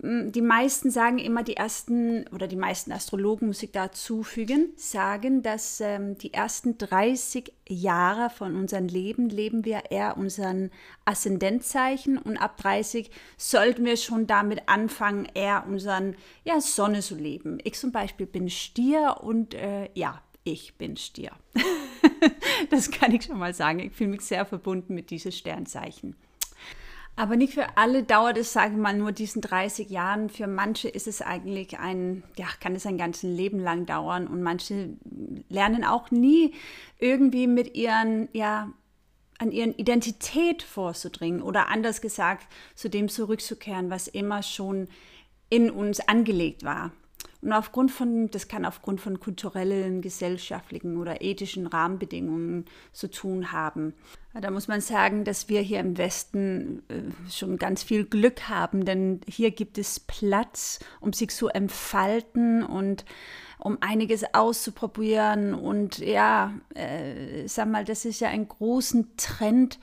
Die 0.03 0.43
meisten 0.43 0.91
sagen 0.91 1.19
immer, 1.19 1.43
die 1.43 1.57
ersten 1.57 2.27
oder 2.29 2.49
die 2.49 2.57
meisten 2.57 2.93
Astrologen, 2.93 3.49
muss 3.49 3.63
ich 3.63 3.73
dazu 3.73 4.23
fügen, 4.23 4.73
sagen, 4.77 5.43
dass 5.43 5.81
ähm, 5.81 6.19
die 6.19 6.35
ersten 6.35 6.77
30 6.77 7.53
Jahre 7.67 8.29
von 8.29 8.57
unserem 8.57 8.89
Leben 8.89 9.31
leben 9.31 9.65
wir 9.65 9.91
eher 9.91 10.19
unseren 10.19 10.71
Aszendentzeichen 11.07 12.19
und 12.19 12.37
ab 12.37 12.59
30 12.59 13.11
sollten 13.39 13.87
wir 13.87 13.97
schon 13.97 14.27
damit 14.27 14.69
anfangen, 14.69 15.29
eher 15.33 15.65
unseren 15.67 16.17
ja, 16.45 16.61
Sonne 16.61 17.01
zu 17.01 17.15
leben. 17.15 17.59
Ich 17.65 17.75
zum 17.75 17.91
Beispiel 17.91 18.27
bin 18.27 18.51
Stier 18.51 19.17
und 19.23 19.55
äh, 19.55 19.89
ja, 19.95 20.21
ich 20.45 20.77
bin 20.77 20.99
Stier. 20.99 21.33
das 22.71 22.91
kann 22.91 23.13
ich 23.13 23.25
schon 23.25 23.39
mal 23.39 23.55
sagen. 23.55 23.81
Ich 23.81 23.93
fühle 23.93 24.11
mich 24.11 24.23
sehr 24.23 24.45
verbunden 24.45 24.95
mit 24.95 25.09
diesem 25.09 25.33
Sternzeichen. 25.33 26.17
Aber 27.19 27.37
nicht 27.37 27.55
für 27.55 27.79
alle 27.79 28.03
dauert 28.03 28.37
es, 28.37 28.53
sage 28.53 28.73
ich 28.73 28.79
mal, 28.79 28.95
nur 28.95 29.11
diesen 29.11 29.41
30 29.41 29.89
Jahren. 29.89 30.29
Für 30.29 30.47
manche 30.47 30.89
ist 30.89 31.07
es 31.07 31.23
eigentlich 31.23 31.79
ein, 31.79 32.23
ja, 32.37 32.47
kann 32.61 32.75
es 32.75 32.85
ein 32.85 32.99
ganzes 32.99 33.23
Leben 33.23 33.59
lang 33.59 33.87
dauern. 33.87 34.27
Und 34.27 34.43
manche 34.43 34.91
lernen 35.49 35.83
auch 35.83 36.11
nie 36.11 36.53
irgendwie 36.99 37.47
mit 37.47 37.75
ihren, 37.75 38.29
ja, 38.33 38.71
an 39.39 39.51
ihren 39.51 39.75
Identität 39.75 40.63
vorzudringen 40.63 41.41
oder 41.41 41.69
anders 41.69 42.03
gesagt, 42.03 42.47
zu 42.75 42.91
dem 42.91 43.09
zurückzukehren, 43.09 43.91
was 43.91 44.09
immer 44.09 44.43
schon 44.43 44.89
in 45.49 45.71
uns 45.71 46.01
angelegt 46.01 46.65
war. 46.65 46.93
Und 47.47 47.53
aufgrund 47.53 47.93
von, 47.93 48.29
das 48.29 48.49
kann 48.49 48.65
aufgrund 48.65 49.01
von 49.01 49.21
kulturellen, 49.21 50.03
gesellschaftlichen 50.03 50.97
oder 50.97 51.23
ethischen 51.23 51.69
Rahmenbedingungen 51.69 52.65
zu 52.91 53.09
tun 53.09 53.53
haben. 53.53 53.95
Da 54.35 54.51
muss 54.51 54.67
man 54.67 54.81
sagen, 54.81 55.23
dass 55.23 55.49
wir 55.49 55.61
hier 55.61 55.79
im 55.79 55.97
Westen 55.97 56.83
äh, 56.89 57.31
schon 57.31 57.57
ganz 57.57 57.85
viel 57.85 58.05
Glück 58.05 58.49
haben, 58.49 58.85
denn 58.85 59.21
hier 59.29 59.53
gibt 59.53 59.79
es 59.79 60.01
Platz, 60.01 60.81
um 60.99 61.13
sich 61.13 61.31
zu 61.31 61.47
entfalten 61.47 62.65
und 62.65 63.05
um 63.61 63.79
einiges 63.81 64.25
auszuprobieren. 64.35 65.55
Und 65.55 65.99
ja, 65.99 66.53
äh, 66.75 67.47
sag 67.47 67.71
mal, 67.71 67.85
das 67.85 68.05
ist 68.05 68.19
ja 68.19 68.29
ein 68.29 68.49
großen 68.49 69.17
Trend, 69.17 69.79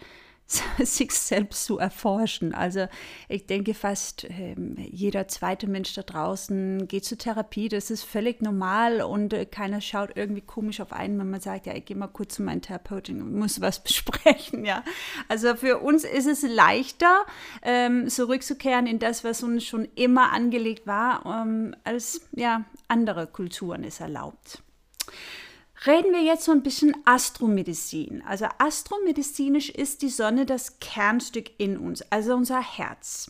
sich 0.80 1.12
selbst 1.12 1.66
zu 1.66 1.78
erforschen. 1.78 2.54
Also 2.54 2.88
ich 3.30 3.46
denke 3.48 3.74
fast 3.74 4.26
ähm, 4.30 4.76
jeder 4.78 5.28
zweite 5.28 5.68
Mensch 5.68 5.94
da 5.94 6.04
draußen 6.04 6.88
geht 6.88 7.06
zur 7.06 7.18
Therapie. 7.18 7.70
Das 7.70 7.90
ist 7.90 8.04
völlig 8.04 8.42
normal 8.42 9.02
und 9.02 9.34
äh, 9.34 9.46
keiner 9.46 9.82
schaut 9.82 10.12
irgendwie 10.16 10.42
komisch 10.42 10.80
auf 10.80 10.94
einen, 10.94 11.18
wenn 11.20 11.30
man 11.30 11.40
sagt, 11.40 11.66
ja, 11.66 11.74
ich 11.74 11.86
gehe 11.86 11.98
mal 11.98 12.08
kurz 12.08 12.36
zu 12.36 12.44
meinem 12.44 12.62
Therapeuten 12.62 13.22
und 13.22 13.38
muss 13.38 13.62
was 13.62 13.80
besprechen. 13.84 14.66
Ja, 14.66 14.84
also 15.28 15.56
für 15.56 15.80
uns 15.80 16.04
ist 16.04 16.28
es 16.28 16.44
leichter, 16.44 17.26
ähm, 17.62 18.08
zurückzukehren 18.08 18.88
in 18.88 19.00
das, 19.00 19.24
was 19.24 19.44
uns 19.44 19.64
schon 19.64 19.88
immer 19.96 20.32
angelegt 20.32 20.88
war, 20.88 21.26
ähm, 21.26 21.76
als 21.84 22.22
ja 22.32 22.66
andere 22.88 23.28
Kulturen 23.28 23.84
es 23.84 24.00
erlaubt. 24.00 24.64
Reden 25.86 26.14
wir 26.14 26.22
jetzt 26.22 26.46
so 26.46 26.54
ein 26.54 26.64
bisschen 26.64 26.96
Astromedizin. 27.06 28.24
Also 28.26 28.46
astromedizinisch 28.58 29.70
ist 29.70 30.02
die 30.02 30.08
Sonne 30.10 30.46
das 30.46 30.80
Kernstück 30.80 31.52
in 31.58 31.78
uns, 31.78 32.02
also 32.04 32.36
unser 32.36 32.62
Herz. 32.62 33.30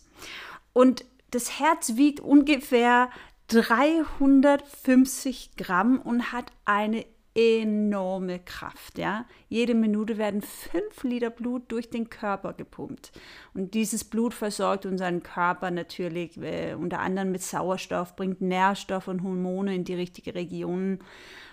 Und 0.71 1.03
das 1.31 1.59
Herz 1.59 1.95
wiegt 1.95 2.19
ungefähr 2.19 3.09
350 3.47 5.55
Gramm 5.57 5.99
und 5.99 6.31
hat 6.31 6.51
eine 6.65 7.07
enorme 7.35 8.39
Kraft. 8.39 8.97
Ja? 8.97 9.25
Jede 9.49 9.73
Minute 9.73 10.17
werden 10.17 10.41
fünf 10.41 11.03
Liter 11.03 11.29
Blut 11.29 11.71
durch 11.71 11.89
den 11.89 12.09
Körper 12.09 12.53
gepumpt. 12.53 13.11
Und 13.53 13.73
dieses 13.73 14.03
Blut 14.03 14.33
versorgt 14.33 14.85
unseren 14.85 15.23
Körper 15.23 15.71
natürlich 15.71 16.37
äh, 16.37 16.75
unter 16.75 16.99
anderem 16.99 17.31
mit 17.31 17.41
Sauerstoff, 17.41 18.15
bringt 18.15 18.41
Nährstoffe 18.41 19.07
und 19.07 19.23
Hormone 19.23 19.75
in 19.75 19.83
die 19.83 19.95
richtige 19.95 20.35
Region 20.35 20.99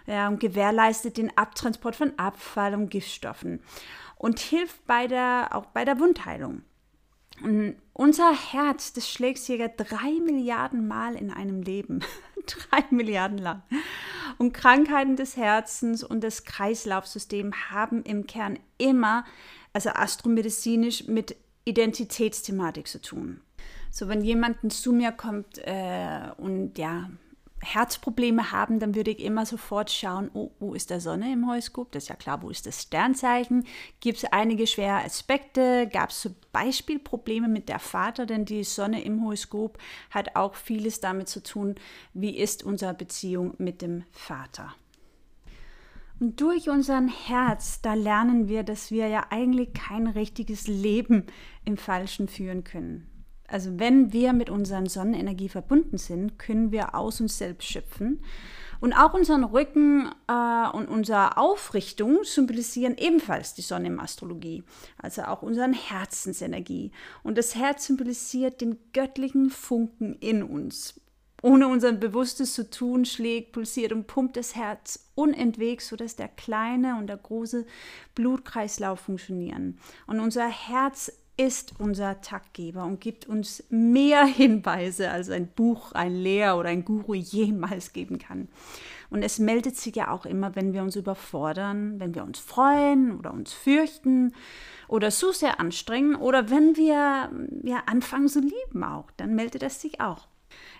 ja, 0.06 0.28
und 0.28 0.40
gewährleistet 0.40 1.16
den 1.16 1.36
Abtransport 1.36 1.96
von 1.96 2.12
Abfall 2.18 2.74
und 2.74 2.90
Giftstoffen 2.90 3.60
und 4.16 4.38
hilft 4.38 4.86
bei 4.86 5.06
der, 5.06 5.48
auch 5.52 5.66
bei 5.66 5.84
der 5.84 5.98
Wundheilung. 5.98 6.62
Und 7.42 7.76
unser 7.94 8.32
Herz, 8.34 8.92
das 8.92 9.08
schlägt 9.08 9.38
circa 9.38 9.68
drei 9.68 10.20
Milliarden 10.24 10.86
Mal 10.86 11.14
in 11.14 11.30
einem 11.30 11.62
Leben. 11.62 12.00
drei 12.46 12.84
Milliarden 12.90 13.38
lang. 13.38 13.62
Und 14.38 14.52
Krankheiten 14.52 15.16
des 15.16 15.36
Herzens 15.36 16.02
und 16.02 16.22
des 16.22 16.44
Kreislaufsystems 16.44 17.54
haben 17.70 18.02
im 18.02 18.26
Kern 18.26 18.58
immer, 18.78 19.24
also 19.72 19.90
astromedizinisch, 19.90 21.06
mit 21.06 21.36
Identitätsthematik 21.64 22.88
zu 22.88 23.00
tun. 23.00 23.40
So, 23.90 24.08
wenn 24.08 24.22
jemand 24.22 24.72
zu 24.72 24.92
mir 24.92 25.12
kommt 25.12 25.58
äh, 25.58 26.30
und 26.36 26.78
ja, 26.78 27.10
Herzprobleme 27.62 28.52
haben, 28.52 28.78
dann 28.78 28.94
würde 28.94 29.10
ich 29.10 29.20
immer 29.20 29.44
sofort 29.44 29.90
schauen, 29.90 30.30
oh, 30.32 30.50
wo 30.58 30.74
ist 30.74 30.90
der 30.90 31.00
Sonne 31.00 31.32
im 31.32 31.46
Horoskop? 31.46 31.92
Das 31.92 32.04
ist 32.04 32.08
ja 32.08 32.16
klar, 32.16 32.42
wo 32.42 32.50
ist 32.50 32.66
das 32.66 32.82
Sternzeichen? 32.82 33.66
Gibt 34.00 34.18
es 34.18 34.24
einige 34.24 34.66
schwere 34.66 35.04
Aspekte? 35.04 35.88
Gab 35.92 36.10
es 36.10 36.22
zum 36.22 36.34
Beispiel 36.52 36.98
Probleme 36.98 37.48
mit 37.48 37.68
der 37.68 37.78
Vater? 37.78 38.24
Denn 38.24 38.44
die 38.44 38.64
Sonne 38.64 39.02
im 39.04 39.22
Horoskop 39.22 39.78
hat 40.10 40.36
auch 40.36 40.54
vieles 40.54 41.00
damit 41.00 41.28
zu 41.28 41.42
tun, 41.42 41.74
wie 42.14 42.36
ist 42.36 42.62
unsere 42.62 42.94
Beziehung 42.94 43.54
mit 43.58 43.82
dem 43.82 44.04
Vater. 44.10 44.74
Und 46.18 46.40
durch 46.40 46.68
unseren 46.68 47.08
Herz, 47.08 47.80
da 47.80 47.94
lernen 47.94 48.46
wir, 48.46 48.62
dass 48.62 48.90
wir 48.90 49.08
ja 49.08 49.26
eigentlich 49.30 49.72
kein 49.72 50.06
richtiges 50.06 50.66
Leben 50.66 51.26
im 51.64 51.78
Falschen 51.78 52.28
führen 52.28 52.62
können. 52.62 53.09
Also 53.50 53.78
wenn 53.78 54.12
wir 54.12 54.32
mit 54.32 54.48
unserer 54.48 54.86
Sonnenenergie 54.88 55.48
verbunden 55.48 55.98
sind, 55.98 56.38
können 56.38 56.70
wir 56.70 56.94
aus 56.94 57.20
uns 57.20 57.36
selbst 57.38 57.68
schöpfen. 57.68 58.20
Und 58.80 58.94
auch 58.94 59.12
unseren 59.12 59.44
Rücken 59.44 60.10
äh, 60.26 60.68
und 60.72 60.88
unsere 60.88 61.36
Aufrichtung 61.36 62.20
symbolisieren 62.22 62.96
ebenfalls 62.96 63.52
die 63.52 63.62
Sonne 63.62 63.88
im 63.88 64.00
Astrologie, 64.00 64.64
also 64.96 65.22
auch 65.22 65.42
unseren 65.42 65.74
Herzensenergie. 65.74 66.90
Und 67.22 67.36
das 67.36 67.54
Herz 67.54 67.86
symbolisiert 67.86 68.62
den 68.62 68.78
göttlichen 68.94 69.50
Funken 69.50 70.14
in 70.14 70.42
uns. 70.42 70.98
Ohne 71.42 71.68
unser 71.68 71.92
Bewusstes 71.92 72.54
zu 72.54 72.68
tun, 72.68 73.04
schlägt, 73.04 73.52
pulsiert 73.52 73.92
und 73.92 74.06
pumpt 74.06 74.36
das 74.36 74.54
Herz 74.54 75.10
unentwegt, 75.14 75.82
sodass 75.82 76.16
der 76.16 76.28
kleine 76.28 76.96
und 76.98 77.06
der 77.06 77.16
große 77.16 77.66
Blutkreislauf 78.14 79.00
funktionieren. 79.00 79.78
Und 80.06 80.20
unser 80.20 80.48
Herz 80.48 81.10
ist 81.40 81.72
unser 81.78 82.20
Taktgeber 82.20 82.84
und 82.84 83.00
gibt 83.00 83.26
uns 83.26 83.64
mehr 83.70 84.24
Hinweise, 84.26 85.10
als 85.10 85.30
ein 85.30 85.48
Buch, 85.48 85.92
ein 85.92 86.14
Lehr 86.14 86.58
oder 86.58 86.68
ein 86.68 86.84
Guru 86.84 87.14
jemals 87.14 87.94
geben 87.94 88.18
kann. 88.18 88.48
Und 89.08 89.22
es 89.22 89.38
meldet 89.38 89.76
sich 89.76 89.96
ja 89.96 90.10
auch 90.10 90.26
immer, 90.26 90.54
wenn 90.54 90.74
wir 90.74 90.82
uns 90.82 90.96
überfordern, 90.96 91.98
wenn 91.98 92.14
wir 92.14 92.24
uns 92.24 92.38
freuen 92.38 93.18
oder 93.18 93.32
uns 93.32 93.52
fürchten 93.54 94.34
oder 94.86 95.10
so 95.10 95.32
sehr 95.32 95.58
anstrengen 95.58 96.14
oder 96.14 96.50
wenn 96.50 96.76
wir 96.76 97.30
ja, 97.64 97.82
anfangen 97.86 98.28
zu 98.28 98.40
lieben 98.40 98.84
auch, 98.84 99.10
dann 99.16 99.34
meldet 99.34 99.62
es 99.62 99.80
sich 99.80 100.00
auch. 100.00 100.28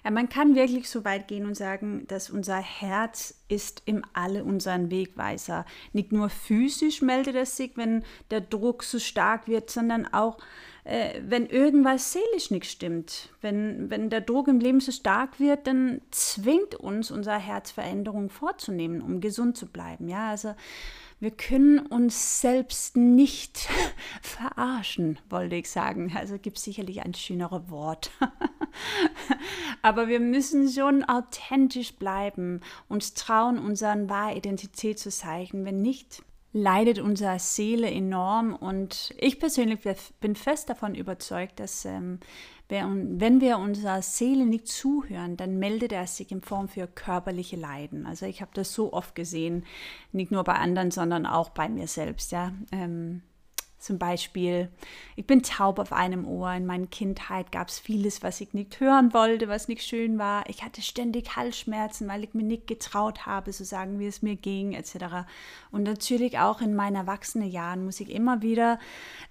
Ja, 0.05 0.11
man 0.11 0.29
kann 0.29 0.55
wirklich 0.55 0.89
so 0.89 1.05
weit 1.05 1.29
gehen 1.29 1.47
und 1.47 1.57
sagen, 1.57 2.07
dass 2.09 2.31
unser 2.31 2.57
Herz 2.57 3.35
ist 3.49 3.83
im 3.85 4.03
Alle 4.13 4.45
unseren 4.45 4.91
Wegweiser. 4.91 5.65
Nicht 5.93 6.13
nur 6.13 6.29
physisch 6.29 7.03
meldet 7.03 7.37
es 7.37 7.57
sich, 7.57 7.77
wenn 7.77 8.05
der 8.31 8.41
Druck 8.41 8.83
so 8.83 8.99
stark 8.99 9.49
wird, 9.49 9.71
sondern 9.71 10.07
auch, 10.07 10.39
äh, 10.85 11.21
wenn 11.23 11.47
irgendwas 11.47 12.13
seelisch 12.13 12.51
nicht 12.51 12.67
stimmt. 12.67 13.31
Wenn, 13.41 13.91
wenn 13.91 14.11
der 14.11 14.21
Druck 14.21 14.49
im 14.49 14.61
Leben 14.61 14.81
so 14.81 14.93
stark 14.93 15.39
wird, 15.39 15.67
dann 15.67 16.01
zwingt 16.11 16.75
uns 16.75 17.11
unser 17.11 17.39
Herz 17.39 17.71
Veränderungen 17.71 18.31
vorzunehmen, 18.31 19.03
um 19.03 19.21
gesund 19.21 19.57
zu 19.57 19.67
bleiben. 19.67 20.09
Ja, 20.09 20.31
also 20.31 20.55
wir 21.21 21.31
können 21.31 21.79
uns 21.79 22.41
selbst 22.41 22.97
nicht 22.97 23.69
verarschen, 24.23 25.19
wollte 25.29 25.57
ich 25.57 25.71
sagen. 25.71 26.13
Also 26.17 26.39
gibt 26.39 26.57
es 26.57 26.65
sicherlich 26.65 27.03
ein 27.03 27.13
schöneres 27.13 27.69
Wort. 27.69 28.11
Aber 29.83 30.09
wir 30.09 30.19
müssen 30.19 30.69
schon 30.69 31.05
authentisch 31.05 31.95
bleiben, 31.95 32.63
uns 32.89 33.13
trauen, 33.13 33.59
unseren 33.59 34.09
wahre 34.09 34.37
Identität 34.37 34.99
zu 34.99 35.11
zeigen. 35.11 35.67
Wenn 35.67 35.83
nicht, 35.83 36.23
leidet 36.53 36.99
unsere 36.99 37.39
Seele 37.39 37.91
enorm. 37.91 38.55
Und 38.55 39.15
ich 39.19 39.39
persönlich 39.39 39.81
bin 40.21 40.35
fest 40.35 40.71
davon 40.71 40.95
überzeugt, 40.95 41.61
dass 41.61 41.85
ähm, 41.85 42.19
wenn 42.71 43.41
wir 43.41 43.59
unserer 43.59 44.01
Seele 44.01 44.47
nicht 44.47 44.69
zuhören, 44.69 45.37
dann 45.37 45.59
meldet 45.59 45.93
er 45.93 46.07
sich 46.07 46.31
in 46.31 46.41
Form 46.41 46.69
für 46.69 46.87
körperliche 46.87 47.57
Leiden. 47.57 48.07
Also 48.07 48.27
ich 48.27 48.41
habe 48.41 48.53
das 48.55 48.73
so 48.73 48.93
oft 48.93 49.15
gesehen, 49.15 49.65
nicht 50.13 50.31
nur 50.31 50.45
bei 50.45 50.55
anderen, 50.55 50.91
sondern 50.91 51.27
auch 51.27 51.51
bei 51.51 51.69
mir 51.69 51.89
selbst. 51.89 52.33
Ja. 52.33 52.53
Ähm, 52.71 53.23
zum 53.81 53.99
Beispiel, 53.99 54.69
ich 55.17 55.27
bin 55.27 55.43
taub 55.43 55.79
auf 55.79 55.93
einem 55.93 56.27
Ohr. 56.27 56.53
In 56.53 56.67
meiner 56.67 56.87
Kindheit 56.87 57.51
gab 57.51 57.69
es 57.69 57.79
vieles, 57.79 58.23
was 58.23 58.43
ich 58.43 58.53
nicht 58.53 58.79
hören 58.79 59.15
wollte, 59.15 59.49
was 59.49 59.69
nicht 59.69 59.83
schön 59.83 60.19
war. 60.19 60.45
Ich 60.51 60.63
hatte 60.63 60.83
ständig 60.83 61.35
Halsschmerzen, 61.35 62.07
weil 62.07 62.23
ich 62.23 62.35
mir 62.35 62.43
nicht 62.43 62.67
getraut 62.67 63.25
habe, 63.25 63.53
zu 63.53 63.65
sagen, 63.65 63.99
wie 63.99 64.07
es 64.07 64.21
mir 64.21 64.37
ging, 64.37 64.75
etc. 64.75 65.25
Und 65.71 65.85
natürlich 65.85 66.39
auch 66.39 66.61
in 66.61 66.75
meinen 66.75 66.97
Erwachsenenjahren 66.97 67.83
muss 67.83 68.01
ich 68.01 68.11
immer 68.11 68.43
wieder 68.43 68.79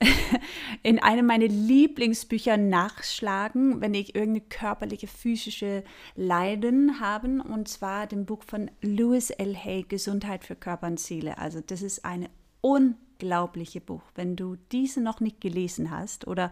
in 0.83 0.97
einem 0.97 1.27
meiner 1.27 1.47
Lieblingsbücher 1.47 2.57
nachschlagen, 2.57 3.81
wenn 3.81 3.93
ich 3.93 4.15
irgendeine 4.15 4.47
körperliche, 4.49 5.05
physische 5.05 5.83
Leiden 6.15 6.99
habe. 6.99 7.43
Und 7.43 7.67
zwar 7.67 8.07
dem 8.07 8.25
Buch 8.25 8.41
von 8.43 8.71
Louis 8.81 9.29
L. 9.29 9.55
Hay, 9.55 9.83
Gesundheit 9.83 10.43
für 10.43 10.55
Körper 10.55 10.87
und 10.87 10.99
Seele. 10.99 11.37
Also 11.37 11.61
das 11.61 11.83
ist 11.83 12.03
eine 12.03 12.31
unglaubliche 12.61 13.08
unglaubliche 13.19 13.81
Buch. 13.81 14.01
Wenn 14.15 14.35
du 14.35 14.55
diese 14.71 15.01
noch 15.01 15.19
nicht 15.19 15.41
gelesen 15.41 15.91
hast 15.91 16.27
oder 16.27 16.51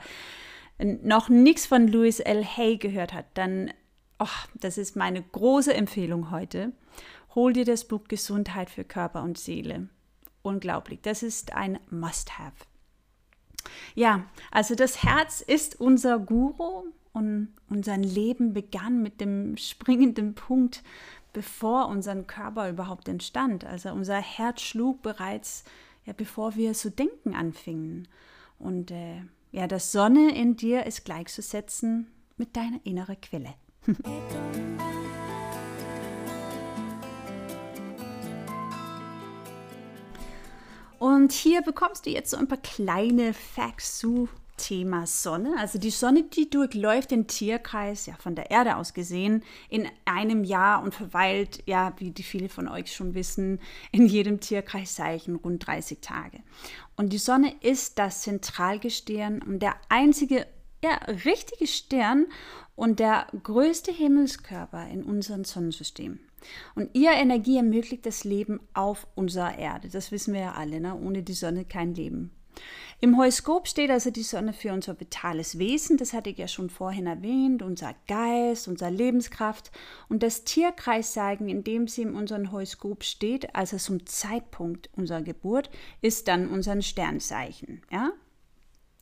noch 0.79 1.29
nichts 1.29 1.65
von 1.65 1.87
Louis 1.87 2.19
L. 2.19 2.43
Hay 2.45 2.77
gehört 2.77 3.13
hat, 3.13 3.25
dann, 3.33 3.71
oh, 4.19 4.27
das 4.55 4.77
ist 4.77 4.95
meine 4.95 5.21
große 5.21 5.73
Empfehlung 5.73 6.29
heute. 6.29 6.73
Hol 7.35 7.53
dir 7.53 7.65
das 7.65 7.85
Buch 7.85 8.03
Gesundheit 8.07 8.69
für 8.69 8.83
Körper 8.83 9.23
und 9.23 9.37
Seele. 9.37 9.89
Unglaublich. 10.43 10.99
Das 11.01 11.23
ist 11.23 11.53
ein 11.53 11.79
Must-Have. 11.89 12.65
Ja, 13.95 14.25
also 14.51 14.75
das 14.75 15.03
Herz 15.03 15.41
ist 15.41 15.79
unser 15.79 16.19
Guru 16.19 16.85
und 17.11 17.53
unser 17.69 17.97
Leben 17.97 18.53
begann 18.53 19.01
mit 19.01 19.19
dem 19.19 19.57
springenden 19.57 20.35
Punkt, 20.35 20.83
bevor 21.33 21.87
unser 21.87 22.15
Körper 22.23 22.69
überhaupt 22.69 23.07
entstand. 23.07 23.65
Also 23.65 23.89
unser 23.91 24.17
Herz 24.21 24.61
schlug 24.61 25.01
bereits 25.01 25.63
ja, 26.07 26.13
bevor 26.13 26.55
wir 26.55 26.73
zu 26.73 26.89
denken 26.89 27.35
anfingen. 27.35 28.07
Und 28.57 28.89
äh, 28.89 29.21
ja, 29.51 29.67
das 29.67 29.91
Sonne 29.91 30.35
in 30.35 30.55
dir 30.55 30.85
ist 30.85 31.05
gleichzusetzen 31.05 32.07
mit 32.37 32.55
deiner 32.55 32.79
inneren 32.83 33.21
Quelle. 33.21 33.53
Und 40.99 41.31
hier 41.31 41.61
bekommst 41.61 42.07
du 42.07 42.09
jetzt 42.09 42.31
so 42.31 42.37
ein 42.37 42.47
paar 42.47 42.57
kleine 42.57 43.33
Facts 43.33 43.99
zu 43.99 44.29
Thema 44.57 45.07
Sonne. 45.07 45.55
Also 45.57 45.79
die 45.79 45.91
Sonne, 45.91 46.23
die 46.23 46.49
durchläuft 46.49 47.11
den 47.11 47.27
Tierkreis, 47.27 48.05
ja 48.05 48.15
von 48.19 48.35
der 48.35 48.51
Erde 48.51 48.75
aus 48.75 48.93
gesehen, 48.93 49.43
in 49.69 49.87
einem 50.05 50.43
Jahr 50.43 50.83
und 50.83 50.93
verweilt, 50.93 51.63
ja, 51.65 51.93
wie 51.97 52.11
die 52.11 52.23
viele 52.23 52.49
von 52.49 52.67
euch 52.67 52.93
schon 52.93 53.13
wissen, 53.13 53.59
in 53.91 54.07
jedem 54.07 54.39
Tierkreiszeichen 54.39 55.35
rund 55.35 55.65
30 55.65 55.99
Tage. 56.01 56.39
Und 56.95 57.13
die 57.13 57.17
Sonne 57.17 57.53
ist 57.61 57.99
das 57.99 58.23
Zentralgestirn 58.23 59.41
und 59.41 59.59
der 59.59 59.75
einzige, 59.89 60.47
ja, 60.83 60.95
richtige 61.25 61.67
Stern 61.67 62.25
und 62.75 62.99
der 62.99 63.27
größte 63.43 63.91
Himmelskörper 63.91 64.87
in 64.89 65.03
unserem 65.03 65.43
Sonnensystem. 65.43 66.19
Und 66.75 66.89
ihre 66.93 67.15
Energie 67.15 67.57
ermöglicht 67.57 68.05
das 68.05 68.23
Leben 68.23 68.59
auf 68.73 69.07
unserer 69.15 69.57
Erde. 69.57 69.89
Das 69.89 70.11
wissen 70.11 70.33
wir 70.33 70.41
ja 70.41 70.51
alle. 70.53 70.79
Ne? 70.79 70.95
Ohne 70.95 71.23
die 71.23 71.33
Sonne 71.33 71.65
kein 71.65 71.95
Leben. 71.95 72.31
Im 72.99 73.17
Horoskop 73.17 73.67
steht 73.67 73.91
also 73.91 74.09
die 74.09 74.23
Sonne 74.23 74.53
für 74.53 74.73
unser 74.73 74.99
vitales 74.99 75.59
Wesen, 75.59 75.97
das 75.97 76.13
hatte 76.13 76.31
ich 76.31 76.37
ja 76.37 76.47
schon 76.47 76.69
vorhin 76.69 77.05
erwähnt, 77.05 77.61
unser 77.61 77.93
Geist, 78.07 78.67
unsere 78.67 78.89
Lebenskraft 78.89 79.71
und 80.09 80.23
das 80.23 80.43
Tierkreiszeichen, 80.45 81.47
in 81.47 81.63
dem 81.63 81.87
sie 81.87 82.01
in 82.01 82.15
unserem 82.15 82.51
Horoskop 82.51 83.03
steht, 83.03 83.55
also 83.55 83.77
zum 83.77 84.05
Zeitpunkt 84.07 84.89
unserer 84.95 85.21
Geburt, 85.21 85.69
ist 86.01 86.27
dann 86.27 86.47
unser 86.47 86.81
Sternzeichen. 86.81 87.83
Ja? 87.91 88.13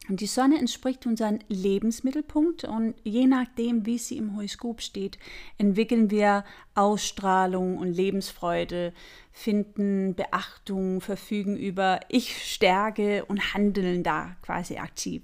Und 0.07 0.21
die 0.21 0.27
Sonne 0.27 0.59
entspricht 0.59 1.05
unserem 1.07 1.39
Lebensmittelpunkt 1.47 2.63
und 2.63 2.95
je 3.03 3.25
nachdem, 3.25 3.85
wie 3.85 3.97
sie 3.97 4.17
im 4.17 4.35
Horoskop 4.35 4.81
steht, 4.81 5.17
entwickeln 5.57 6.11
wir 6.11 6.43
Ausstrahlung 6.75 7.77
und 7.77 7.91
Lebensfreude, 7.91 8.93
finden 9.31 10.13
Beachtung, 10.15 11.01
verfügen 11.01 11.57
über 11.57 12.01
Ich-Stärke 12.09 13.25
und 13.25 13.53
handeln 13.53 14.03
da 14.03 14.35
quasi 14.41 14.77
aktiv. 14.77 15.23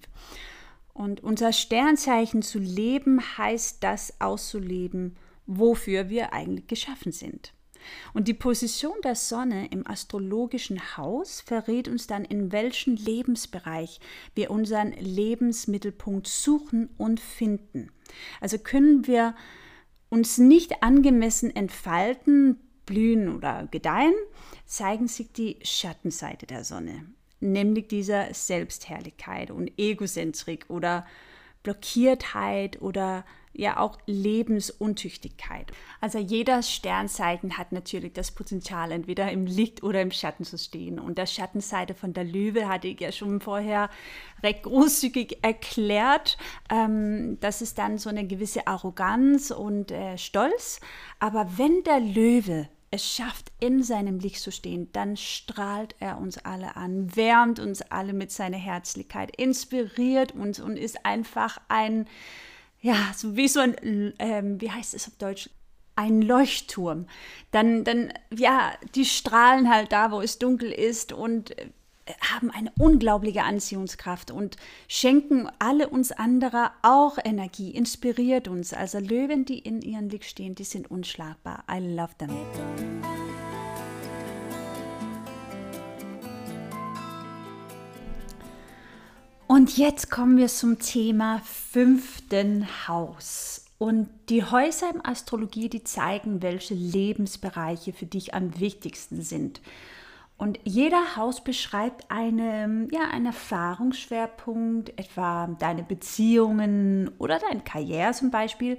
Und 0.93 1.23
unser 1.23 1.53
Sternzeichen 1.53 2.41
zu 2.41 2.59
leben 2.59 3.21
heißt 3.37 3.83
das 3.83 4.19
auszuleben, 4.19 5.15
wofür 5.45 6.09
wir 6.09 6.33
eigentlich 6.33 6.67
geschaffen 6.67 7.11
sind. 7.11 7.53
Und 8.13 8.27
die 8.27 8.33
Position 8.33 8.95
der 9.03 9.15
Sonne 9.15 9.67
im 9.71 9.85
astrologischen 9.87 10.97
Haus 10.97 11.41
verrät 11.41 11.87
uns 11.87 12.07
dann, 12.07 12.25
in 12.25 12.51
welchem 12.51 12.95
Lebensbereich 12.95 13.99
wir 14.35 14.51
unseren 14.51 14.91
Lebensmittelpunkt 14.93 16.27
suchen 16.27 16.89
und 16.97 17.19
finden. 17.19 17.91
Also 18.39 18.57
können 18.57 19.07
wir 19.07 19.35
uns 20.09 20.37
nicht 20.37 20.83
angemessen 20.83 21.55
entfalten, 21.55 22.59
blühen 22.85 23.33
oder 23.33 23.67
gedeihen, 23.71 24.13
zeigen 24.65 25.07
sich 25.07 25.31
die 25.31 25.57
Schattenseite 25.63 26.45
der 26.45 26.63
Sonne, 26.63 27.05
nämlich 27.39 27.87
dieser 27.87 28.33
Selbstherrlichkeit 28.33 29.51
und 29.51 29.71
Egozentrik 29.77 30.65
oder 30.69 31.05
Blockiertheit 31.63 32.81
oder 32.81 33.23
ja 33.53 33.79
auch 33.79 33.97
Lebensuntüchtigkeit. 34.05 35.71
Also 35.99 36.19
jeder 36.19 36.61
Sternzeichen 36.63 37.57
hat 37.57 37.71
natürlich 37.71 38.13
das 38.13 38.31
Potenzial, 38.31 38.91
entweder 38.91 39.31
im 39.31 39.45
Licht 39.45 39.83
oder 39.83 40.01
im 40.01 40.11
Schatten 40.11 40.43
zu 40.43 40.57
stehen. 40.57 40.99
Und 40.99 41.17
der 41.17 41.25
Schattenseite 41.25 41.93
von 41.93 42.13
der 42.13 42.23
Löwe 42.23 42.67
hatte 42.67 42.87
ich 42.87 42.99
ja 42.99 43.11
schon 43.11 43.41
vorher 43.41 43.89
recht 44.43 44.63
großzügig 44.63 45.39
erklärt. 45.41 46.37
Ähm, 46.69 47.37
das 47.41 47.61
ist 47.61 47.77
dann 47.77 47.97
so 47.97 48.09
eine 48.09 48.25
gewisse 48.25 48.67
Arroganz 48.67 49.51
und 49.51 49.91
äh, 49.91 50.17
Stolz. 50.17 50.79
Aber 51.19 51.57
wenn 51.57 51.83
der 51.83 51.99
Löwe 51.99 52.69
es 52.91 53.09
schafft, 53.09 53.51
in 53.61 53.83
seinem 53.83 54.19
Licht 54.19 54.41
zu 54.41 54.51
stehen, 54.51 54.89
dann 54.91 55.15
strahlt 55.15 55.95
er 55.99 56.17
uns 56.17 56.37
alle 56.37 56.75
an, 56.75 57.15
wärmt 57.15 57.59
uns 57.59 57.81
alle 57.81 58.11
mit 58.11 58.31
seiner 58.31 58.57
Herzlichkeit, 58.57 59.33
inspiriert 59.37 60.33
uns 60.33 60.59
und 60.59 60.75
ist 60.75 61.05
einfach 61.05 61.57
ein 61.69 62.05
ja, 62.81 63.11
so 63.15 63.35
wie 63.35 63.47
so 63.47 63.59
ein, 63.59 64.13
ähm, 64.19 64.59
wie 64.59 64.71
heißt 64.71 64.93
es 64.93 65.07
auf 65.07 65.15
Deutsch? 65.15 65.49
Ein 65.95 66.21
Leuchtturm. 66.21 67.05
Dann, 67.51 67.83
dann, 67.83 68.13
ja, 68.35 68.73
die 68.95 69.05
strahlen 69.05 69.69
halt 69.69 69.91
da, 69.91 70.11
wo 70.11 70.21
es 70.21 70.39
dunkel 70.39 70.71
ist 70.71 71.13
und 71.13 71.57
äh, 71.57 71.67
haben 72.31 72.49
eine 72.49 72.71
unglaubliche 72.79 73.43
Anziehungskraft 73.43 74.31
und 74.31 74.57
schenken 74.87 75.47
alle 75.59 75.89
uns 75.89 76.11
andere 76.11 76.71
auch 76.81 77.17
Energie, 77.23 77.71
inspiriert 77.71 78.47
uns. 78.47 78.73
Also 78.73 78.99
Löwen, 78.99 79.45
die 79.45 79.59
in 79.59 79.81
ihrem 79.81 80.09
Licht 80.09 80.25
stehen, 80.25 80.55
die 80.55 80.63
sind 80.63 80.89
unschlagbar. 80.89 81.63
I 81.69 81.79
love 81.79 82.17
them. 82.17 82.31
Und 89.51 89.77
jetzt 89.77 90.09
kommen 90.09 90.37
wir 90.37 90.47
zum 90.47 90.79
Thema 90.79 91.41
fünften 91.43 92.65
Haus. 92.87 93.65
Und 93.79 94.07
die 94.29 94.45
Häuser 94.45 94.89
im 94.93 95.05
Astrologie, 95.05 95.67
die 95.67 95.83
zeigen, 95.83 96.41
welche 96.41 96.73
Lebensbereiche 96.73 97.91
für 97.91 98.05
dich 98.05 98.33
am 98.33 98.61
wichtigsten 98.61 99.21
sind. 99.21 99.59
Und 100.37 100.57
jeder 100.63 101.17
Haus 101.17 101.43
beschreibt 101.43 102.09
eine, 102.09 102.87
ja, 102.93 103.09
einen 103.11 103.25
Erfahrungsschwerpunkt, 103.25 104.97
etwa 104.97 105.47
deine 105.59 105.83
Beziehungen 105.83 107.11
oder 107.17 107.37
deine 107.37 107.59
Karriere 107.59 108.13
zum 108.13 108.31
Beispiel. 108.31 108.77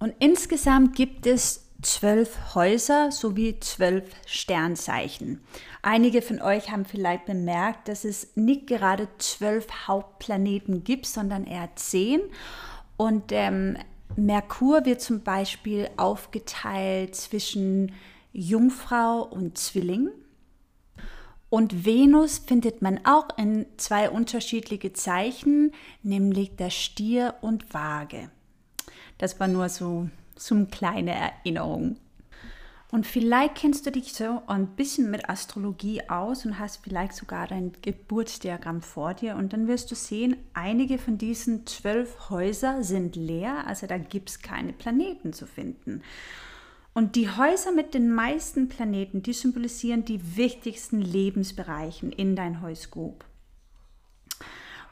Und 0.00 0.12
insgesamt 0.18 0.94
gibt 0.94 1.26
es 1.26 1.63
zwölf 1.82 2.54
Häuser 2.54 3.12
sowie 3.12 3.58
zwölf 3.60 4.04
Sternzeichen. 4.26 5.40
Einige 5.82 6.22
von 6.22 6.40
euch 6.40 6.70
haben 6.70 6.84
vielleicht 6.84 7.26
bemerkt, 7.26 7.88
dass 7.88 8.04
es 8.04 8.36
nicht 8.36 8.66
gerade 8.66 9.08
zwölf 9.18 9.66
Hauptplaneten 9.86 10.84
gibt, 10.84 11.06
sondern 11.06 11.44
eher 11.44 11.68
zehn. 11.76 12.20
Und 12.96 13.32
ähm, 13.32 13.76
Merkur 14.16 14.84
wird 14.84 15.00
zum 15.00 15.22
Beispiel 15.22 15.88
aufgeteilt 15.96 17.14
zwischen 17.16 17.92
Jungfrau 18.32 19.22
und 19.22 19.58
Zwilling. 19.58 20.10
Und 21.50 21.84
Venus 21.84 22.38
findet 22.38 22.82
man 22.82 23.04
auch 23.04 23.28
in 23.38 23.66
zwei 23.76 24.10
unterschiedliche 24.10 24.92
Zeichen, 24.92 25.72
nämlich 26.02 26.56
der 26.56 26.70
Stier 26.70 27.34
und 27.42 27.72
Waage. 27.72 28.30
Das 29.18 29.38
war 29.38 29.46
nur 29.46 29.68
so 29.68 30.08
zum 30.36 30.68
kleine 30.70 31.12
Erinnerung. 31.14 31.96
Und 32.94 33.08
vielleicht 33.08 33.56
kennst 33.56 33.86
du 33.86 33.90
dich 33.90 34.12
so 34.12 34.42
ein 34.46 34.68
bisschen 34.76 35.10
mit 35.10 35.28
Astrologie 35.28 36.08
aus 36.08 36.46
und 36.46 36.60
hast 36.60 36.84
vielleicht 36.84 37.14
sogar 37.14 37.48
dein 37.48 37.72
Geburtsdiagramm 37.82 38.82
vor 38.82 39.14
dir. 39.14 39.34
Und 39.34 39.52
dann 39.52 39.66
wirst 39.66 39.90
du 39.90 39.96
sehen, 39.96 40.36
einige 40.52 40.98
von 40.98 41.18
diesen 41.18 41.66
zwölf 41.66 42.30
Häusern 42.30 42.84
sind 42.84 43.16
leer, 43.16 43.66
also 43.66 43.88
da 43.88 43.98
gibt 43.98 44.30
es 44.30 44.42
keine 44.42 44.72
Planeten 44.72 45.32
zu 45.32 45.44
finden. 45.44 46.02
Und 46.92 47.16
die 47.16 47.28
Häuser 47.28 47.72
mit 47.72 47.94
den 47.94 48.14
meisten 48.14 48.68
Planeten, 48.68 49.24
die 49.24 49.32
symbolisieren 49.32 50.04
die 50.04 50.36
wichtigsten 50.36 51.00
Lebensbereichen 51.00 52.12
in 52.12 52.36
dein 52.36 52.62
Horoskop. 52.62 53.24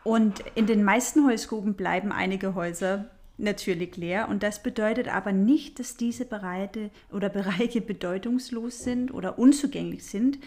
Und 0.02 0.40
in 0.56 0.66
den 0.66 0.82
meisten 0.82 1.24
Horoskopen 1.24 1.74
bleiben 1.74 2.10
einige 2.10 2.56
Häuser 2.56 3.08
natürlich 3.42 3.96
leer. 3.96 4.28
Und 4.28 4.42
das 4.42 4.62
bedeutet 4.62 5.08
aber 5.08 5.32
nicht, 5.32 5.78
dass 5.78 5.96
diese 5.96 6.24
Bereiche 6.24 6.90
oder 7.10 7.28
Bereiche 7.30 7.80
bedeutungslos 7.80 8.80
sind 8.80 9.12
oder 9.12 9.38
unzugänglich 9.38 10.06
sind. 10.06 10.38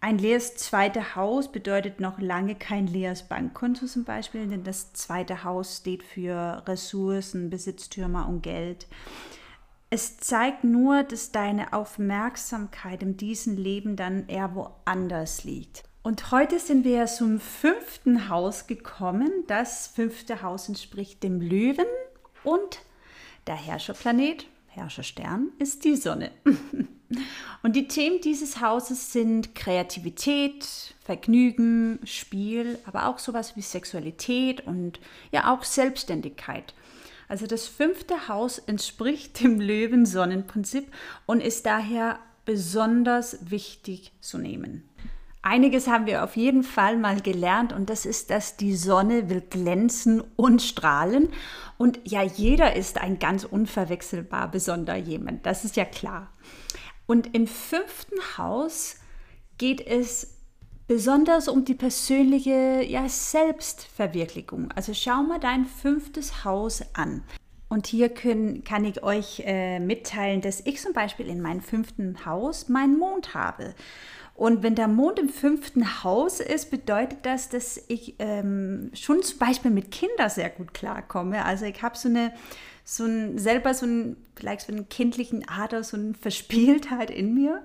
Ein 0.00 0.18
leeres 0.18 0.56
zweite 0.56 1.16
Haus 1.16 1.50
bedeutet 1.50 1.98
noch 1.98 2.20
lange 2.20 2.54
kein 2.54 2.86
leeres 2.86 3.22
Bankkonto 3.22 3.86
zum 3.86 4.04
Beispiel, 4.04 4.46
denn 4.46 4.62
das 4.62 4.92
zweite 4.92 5.44
Haus 5.44 5.78
steht 5.78 6.02
für 6.02 6.62
Ressourcen, 6.66 7.48
Besitztümer 7.48 8.28
und 8.28 8.42
Geld. 8.42 8.86
Es 9.88 10.18
zeigt 10.18 10.62
nur, 10.64 11.04
dass 11.04 11.32
deine 11.32 11.72
Aufmerksamkeit 11.72 13.02
in 13.02 13.16
diesem 13.16 13.56
Leben 13.56 13.96
dann 13.96 14.28
eher 14.28 14.54
woanders 14.54 15.44
liegt. 15.44 15.84
Und 16.02 16.30
heute 16.32 16.58
sind 16.58 16.84
wir 16.84 17.06
zum 17.06 17.40
fünften 17.40 18.28
Haus 18.28 18.66
gekommen. 18.66 19.30
Das 19.46 19.86
fünfte 19.86 20.42
Haus 20.42 20.68
entspricht 20.68 21.22
dem 21.22 21.40
Löwen 21.40 21.86
und 22.44 22.80
der 23.46 23.56
Herrscherplanet, 23.56 24.46
Herrscherstern, 24.68 25.48
ist 25.58 25.84
die 25.84 25.96
Sonne. 25.96 26.30
Und 27.62 27.76
die 27.76 27.86
Themen 27.86 28.20
dieses 28.20 28.60
Hauses 28.60 29.12
sind 29.12 29.54
Kreativität, 29.54 30.94
Vergnügen, 31.04 32.00
Spiel, 32.04 32.78
aber 32.86 33.06
auch 33.06 33.18
sowas 33.18 33.56
wie 33.56 33.62
Sexualität 33.62 34.66
und 34.66 35.00
ja 35.30 35.52
auch 35.52 35.62
Selbstständigkeit. 35.62 36.74
Also 37.28 37.46
das 37.46 37.66
fünfte 37.66 38.28
Haus 38.28 38.58
entspricht 38.58 39.40
dem 39.42 39.60
Löwen-Sonnenprinzip 39.60 40.92
und 41.26 41.40
ist 41.40 41.66
daher 41.66 42.18
besonders 42.44 43.50
wichtig 43.50 44.12
zu 44.20 44.38
nehmen. 44.38 44.88
Einiges 45.44 45.88
haben 45.88 46.06
wir 46.06 46.24
auf 46.24 46.36
jeden 46.36 46.62
Fall 46.62 46.96
mal 46.96 47.20
gelernt 47.20 47.74
und 47.74 47.90
das 47.90 48.06
ist, 48.06 48.30
dass 48.30 48.56
die 48.56 48.74
Sonne 48.74 49.28
will 49.28 49.42
glänzen 49.42 50.22
und 50.36 50.62
strahlen. 50.62 51.28
Und 51.76 52.00
ja, 52.04 52.22
jeder 52.22 52.74
ist 52.74 52.98
ein 52.98 53.18
ganz 53.18 53.44
unverwechselbar 53.44 54.50
besonderer 54.50 54.96
jemand, 54.96 55.44
das 55.44 55.66
ist 55.66 55.76
ja 55.76 55.84
klar. 55.84 56.32
Und 57.04 57.34
im 57.34 57.46
fünften 57.46 58.16
Haus 58.38 58.96
geht 59.58 59.86
es 59.86 60.38
besonders 60.86 61.48
um 61.48 61.66
die 61.66 61.74
persönliche 61.74 62.82
ja, 62.82 63.06
Selbstverwirklichung. 63.06 64.70
Also 64.74 64.94
schau 64.94 65.24
mal 65.24 65.40
dein 65.40 65.66
fünftes 65.66 66.46
Haus 66.46 66.82
an. 66.94 67.22
Und 67.68 67.86
hier 67.86 68.08
können, 68.08 68.64
kann 68.64 68.86
ich 68.86 69.02
euch 69.02 69.42
äh, 69.44 69.78
mitteilen, 69.78 70.40
dass 70.40 70.60
ich 70.60 70.80
zum 70.80 70.94
Beispiel 70.94 71.26
in 71.26 71.42
meinem 71.42 71.60
fünften 71.60 72.24
Haus 72.24 72.70
meinen 72.70 72.98
Mond 72.98 73.34
habe. 73.34 73.74
Und 74.34 74.64
wenn 74.64 74.74
der 74.74 74.88
Mond 74.88 75.20
im 75.20 75.28
fünften 75.28 76.02
Haus 76.02 76.40
ist, 76.40 76.70
bedeutet 76.70 77.18
das, 77.22 77.48
dass 77.50 77.80
ich 77.86 78.16
ähm, 78.18 78.90
schon 78.92 79.22
zum 79.22 79.38
Beispiel 79.38 79.70
mit 79.70 79.92
Kindern 79.92 80.28
sehr 80.28 80.50
gut 80.50 80.74
klarkomme. 80.74 81.44
Also 81.44 81.66
ich 81.66 81.82
habe 81.82 81.96
so 81.96 82.08
eine, 82.08 82.32
so 82.84 83.04
ein, 83.04 83.38
selber 83.38 83.74
so 83.74 83.86
ein, 83.86 84.16
vielleicht 84.34 84.62
so 84.62 84.72
einen 84.72 84.88
kindlichen 84.88 85.48
Ader, 85.48 85.84
so 85.84 85.96
eine 85.96 86.14
Verspieltheit 86.14 87.10
in 87.10 87.32
mir. 87.32 87.62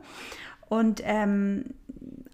Und 0.69 1.01
ähm, 1.03 1.65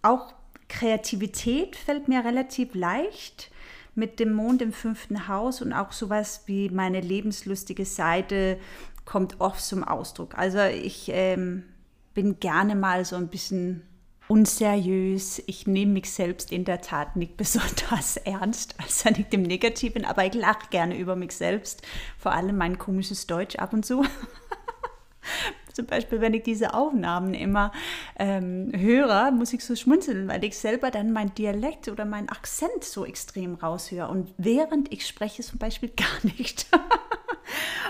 auch 0.02 0.34
Kreativität 0.68 1.78
fällt 1.78 2.10
mir 2.10 2.26
relativ 2.26 2.76
leicht 2.76 3.52
mit 3.96 4.20
dem 4.20 4.34
Mond 4.34 4.62
im 4.62 4.74
fünften 4.74 5.30
Haus 5.30 5.62
und 5.62 5.72
auch 5.72 5.94
sowas 5.94 6.44
wie 6.48 6.70
meine 6.70 7.00
lebenslustige 7.00 7.86
Seite 7.86 8.58
kommt 9.06 9.40
oft 9.40 9.64
zum 9.64 9.86
Ausdruck. 9.86 10.38
Also 10.38 10.60
ich 10.60 11.10
ähm, 11.14 11.64
bin 12.14 12.42
gerne 12.42 12.76
mal 12.76 13.06
so 13.06 13.16
ein 13.16 13.30
bisschen 13.30 13.84
unseriös. 14.28 15.42
Ich 15.46 15.68
nehme 15.68 15.94
mich 15.94 16.12
selbst 16.12 16.52
in 16.52 16.66
der 16.66 16.82
Tat 16.82 17.16
nicht 17.16 17.38
besonders 17.38 18.18
ernst, 18.18 18.76
also 18.82 19.10
nicht 19.10 19.34
im 19.34 19.44
Negativen, 19.44 20.06
aber 20.06 20.26
ich 20.26 20.34
lache 20.34 20.70
gerne 20.70 20.98
über 20.98 21.16
mich 21.16 21.32
selbst, 21.32 21.82
vor 22.18 22.32
allem 22.32 22.58
mein 22.58 22.78
komisches 22.78 23.28
Deutsch 23.28 23.56
ab 23.58 23.74
und 23.74 23.86
zu. 23.86 24.04
Zum 25.74 25.88
Beispiel, 25.88 26.22
wenn 26.22 26.34
ich 26.34 26.44
diese 26.44 26.74
Aufnahmen 26.74 27.34
immer 27.34 27.74
ähm, 28.18 28.72
höre, 28.74 29.32
muss 29.32 29.52
ich 29.52 29.66
so 29.66 29.76
schmunzeln, 29.76 30.30
weil 30.30 30.42
ich 30.46 30.58
selber 30.58 30.90
dann 30.90 31.12
mein 31.12 31.36
Dialekt 31.36 31.90
oder 31.90 32.06
mein 32.06 32.30
Akzent 32.30 32.86
so 32.86 33.06
extrem 33.06 33.56
raushöre. 33.56 34.08
Und 34.08 34.34
während 34.38 34.94
ich 34.94 35.06
spreche, 35.06 35.44
zum 35.44 35.60
Beispiel 35.60 35.90
gar 35.98 36.32
nicht. 36.38 36.68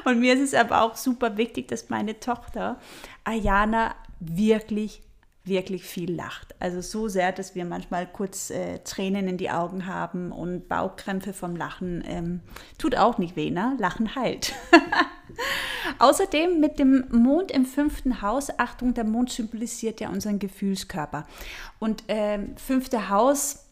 und 0.04 0.20
mir 0.20 0.34
ist 0.34 0.42
es 0.42 0.54
aber 0.56 0.82
auch 0.82 0.96
super 0.96 1.38
wichtig, 1.38 1.68
dass 1.68 1.90
meine 1.90 2.20
Tochter 2.20 2.80
Ayana 3.24 3.94
wirklich 4.20 5.05
wirklich 5.46 5.84
viel 5.84 6.14
lacht. 6.14 6.56
Also 6.60 6.82
so 6.82 7.08
sehr, 7.08 7.32
dass 7.32 7.56
wir 7.56 7.66
manchmal 7.66 8.08
kurz 8.08 8.50
äh, 8.50 8.80
Tränen 8.80 9.28
in 9.28 9.38
die 9.38 9.52
Augen 9.52 9.86
haben 9.86 10.32
und 10.32 10.68
Bauchkrämpfe 10.68 11.34
vom 11.34 11.56
Lachen. 11.56 12.04
Ähm, 12.08 12.42
tut 12.78 12.96
auch 12.96 13.18
nicht 13.18 13.36
weh, 13.36 13.52
ne? 13.52 13.76
Lachen 13.80 14.16
heilt. 14.16 14.54
Außerdem 16.00 16.60
mit 16.60 16.80
dem 16.80 17.06
Mond 17.12 17.52
im 17.52 17.66
fünften 17.66 18.22
Haus, 18.22 18.50
Achtung, 18.58 18.94
der 18.94 19.04
Mond 19.04 19.32
symbolisiert 19.32 20.00
ja 20.02 20.10
unseren 20.10 20.40
Gefühlskörper. 20.40 21.28
Und 21.80 22.04
ähm, 22.08 22.56
fünfte 22.58 23.10
Haus 23.10 23.65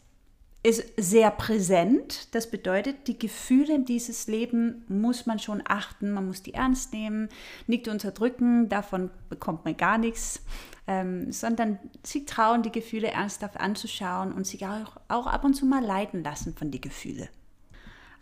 ist 0.64 0.82
sehr 0.96 1.30
präsent. 1.30 2.34
Das 2.34 2.50
bedeutet, 2.50 3.06
die 3.06 3.18
Gefühle 3.18 3.74
in 3.74 3.84
dieses 3.84 4.26
Leben 4.28 4.82
muss 4.88 5.26
man 5.26 5.38
schon 5.38 5.62
achten, 5.66 6.10
man 6.10 6.26
muss 6.26 6.42
die 6.42 6.54
ernst 6.54 6.94
nehmen, 6.94 7.28
nicht 7.66 7.86
unterdrücken, 7.86 8.70
davon 8.70 9.10
bekommt 9.28 9.66
man 9.66 9.76
gar 9.76 9.98
nichts, 9.98 10.40
ähm, 10.86 11.30
sondern 11.30 11.78
sich 12.02 12.24
trauen, 12.24 12.62
die 12.62 12.72
Gefühle 12.72 13.08
ernsthaft 13.08 13.60
anzuschauen 13.60 14.32
und 14.32 14.46
sich 14.46 14.64
auch, 14.64 14.96
auch 15.08 15.26
ab 15.26 15.44
und 15.44 15.52
zu 15.52 15.66
mal 15.66 15.84
leiten 15.84 16.24
lassen 16.24 16.54
von 16.56 16.70
den 16.70 16.80
Gefühlen. 16.80 17.28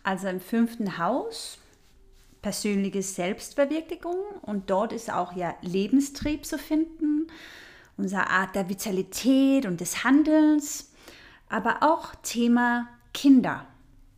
Also 0.03 0.27
im 0.27 0.41
fünften 0.41 0.97
Haus 0.97 1.59
persönliche 2.41 3.01
Selbstverwirklichung 3.01 4.17
und 4.41 4.69
dort 4.69 4.91
ist 4.91 5.09
auch 5.09 5.33
ja 5.33 5.55
Lebenstrieb 5.61 6.45
zu 6.45 6.57
finden, 6.57 7.27
unsere 7.95 8.29
Art 8.29 8.53
der 8.53 8.67
Vitalität 8.67 9.65
und 9.65 9.79
des 9.79 10.03
Handelns, 10.03 10.92
aber 11.49 11.77
auch 11.81 12.15
Thema 12.23 12.87
Kinder 13.13 13.65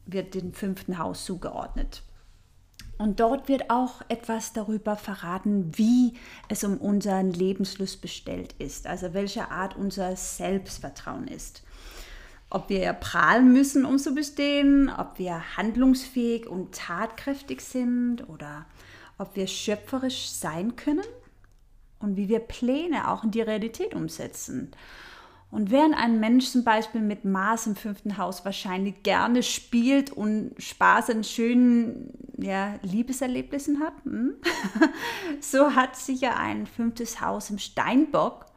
wird 0.05 0.35
dem 0.35 0.53
fünften 0.53 0.97
Haus 0.97 1.25
zugeordnet. 1.25 2.03
Und 2.97 3.19
dort 3.19 3.49
wird 3.49 3.69
auch 3.69 4.01
etwas 4.07 4.53
darüber 4.53 4.95
verraten, 4.95 5.77
wie 5.77 6.13
es 6.47 6.63
um 6.63 6.77
unseren 6.77 7.31
Lebenslust 7.31 8.01
bestellt 8.01 8.53
ist, 8.53 8.87
also 8.87 9.13
welche 9.13 9.51
Art 9.51 9.75
unser 9.75 10.15
Selbstvertrauen 10.15 11.27
ist 11.27 11.63
ob 12.49 12.69
wir 12.69 12.93
prahlen 12.93 13.51
müssen, 13.51 13.85
um 13.85 13.97
zu 13.97 14.13
bestehen, 14.13 14.89
ob 14.89 15.19
wir 15.19 15.57
handlungsfähig 15.57 16.47
und 16.47 16.73
tatkräftig 16.73 17.61
sind 17.61 18.29
oder 18.29 18.65
ob 19.17 19.35
wir 19.35 19.47
schöpferisch 19.47 20.29
sein 20.29 20.75
können 20.75 21.03
und 21.99 22.17
wie 22.17 22.29
wir 22.29 22.39
Pläne 22.39 23.09
auch 23.09 23.23
in 23.23 23.31
die 23.31 23.41
Realität 23.41 23.93
umsetzen. 23.93 24.71
Und 25.51 25.71
während 25.71 25.95
ein 25.95 26.19
Mensch 26.19 26.47
zum 26.47 26.63
Beispiel 26.63 27.01
mit 27.01 27.23
Mars 27.23 27.65
im 27.65 27.75
fünften 27.75 28.17
Haus 28.17 28.43
wahrscheinlich 28.43 29.03
gerne 29.03 29.41
spielt 29.41 30.11
und 30.11 30.51
Spaß 30.57 31.11
an 31.11 31.23
schönen 31.23 32.11
ja, 32.37 32.77
Liebeserlebnissen 32.81 33.79
hat, 33.79 33.93
hm? 34.03 34.33
so 35.39 35.75
hat 35.75 35.95
sicher 35.95 36.37
ein 36.37 36.67
fünftes 36.67 37.21
Haus 37.21 37.49
im 37.49 37.59
Steinbock 37.59 38.47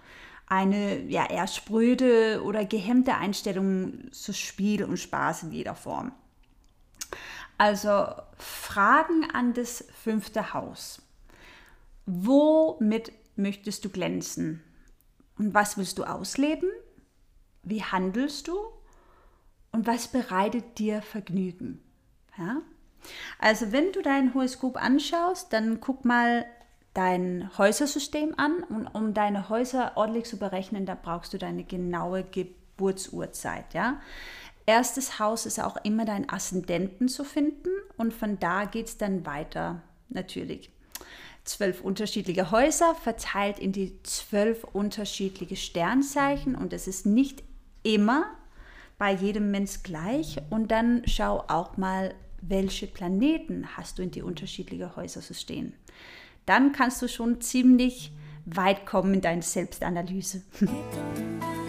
eine 0.49 1.03
ja, 1.03 1.29
eher 1.29 1.47
spröde 1.47 2.43
oder 2.43 2.65
gehemmte 2.65 3.15
Einstellung 3.15 4.11
zu 4.13 4.33
Spiel 4.33 4.83
und 4.83 4.97
Spaß 4.97 5.45
in 5.45 5.53
jeder 5.53 5.75
Form. 5.75 6.13
Also 7.59 8.07
Fragen 8.39 9.31
an 9.33 9.53
das 9.53 9.85
fünfte 10.03 10.55
Haus. 10.55 11.03
Womit 12.07 13.13
möchtest 13.37 13.85
du 13.85 13.91
glänzen? 13.91 14.63
Und 15.39 15.55
was 15.55 15.77
willst 15.77 15.99
du 15.99 16.05
ausleben? 16.05 16.69
Wie 17.63 17.83
handelst 17.83 18.49
du? 18.49 18.59
Und 19.73 19.87
was 19.87 20.09
bereitet 20.09 20.79
dir 20.79 21.03
Vergnügen? 21.03 21.83
Ja? 22.37 22.63
Also 23.39 23.73
wenn 23.73 23.93
du 23.93 24.03
dein 24.03 24.35
Horoskop 24.35 24.77
anschaust, 24.77 25.53
dann 25.53 25.81
guck 25.81 26.05
mal 26.05 26.47
dein 26.95 27.51
Häusersystem 27.57 28.35
an 28.37 28.65
und 28.65 28.87
um 28.89 29.15
deine 29.15 29.49
Häuser 29.49 29.93
ordentlich 29.97 30.25
zu 30.25 30.39
berechnen, 30.39 30.87
da 30.87 30.97
brauchst 31.01 31.33
du 31.33 31.39
deine 31.39 31.65
genaue 31.65 32.25
Geburtsurzeit. 32.25 33.73
Ja? 33.75 34.01
Erstes 34.67 35.19
Haus 35.19 35.47
ist 35.47 35.61
auch 35.61 35.77
immer 35.85 36.05
dein 36.05 36.29
Aszendenten 36.29 37.09
zu 37.09 37.25
finden 37.25 37.71
und 37.97 38.13
von 38.13 38.39
da 38.39 38.65
geht 38.65 38.87
es 38.87 38.99
dann 38.99 39.25
weiter 39.25 39.83
natürlich. 40.09 40.71
Zwölf 41.49 41.81
unterschiedliche 41.81 42.51
Häuser 42.51 42.95
verteilt 42.95 43.59
in 43.59 43.73
die 43.73 44.03
zwölf 44.03 44.65
unterschiedliche 44.65 45.57
Sternzeichen 45.57 46.55
und 46.55 46.73
es 46.73 46.87
ist 46.87 47.07
nicht 47.07 47.43
immer 47.83 48.27
bei 48.99 49.13
jedem 49.13 49.51
Mensch 49.51 49.83
gleich. 49.83 50.37
Und 50.51 50.71
dann 50.71 51.03
schau 51.07 51.45
auch 51.49 51.77
mal, 51.77 52.15
welche 52.41 52.87
Planeten 52.87 53.67
hast 53.77 53.99
du 53.99 54.03
in 54.03 54.11
die 54.11 54.23
unterschiedlichen 54.23 54.95
Häuser 54.95 55.21
zu 55.21 55.35
stehen 55.35 55.73
dann 56.49 56.73
kannst 56.73 57.03
du 57.03 57.09
schon 57.09 57.43
ziemlich 57.43 58.11
weit 58.47 58.87
kommen 58.87 59.15
in 59.15 59.21
deiner 59.21 59.43
Selbstanalyse. 59.43 60.43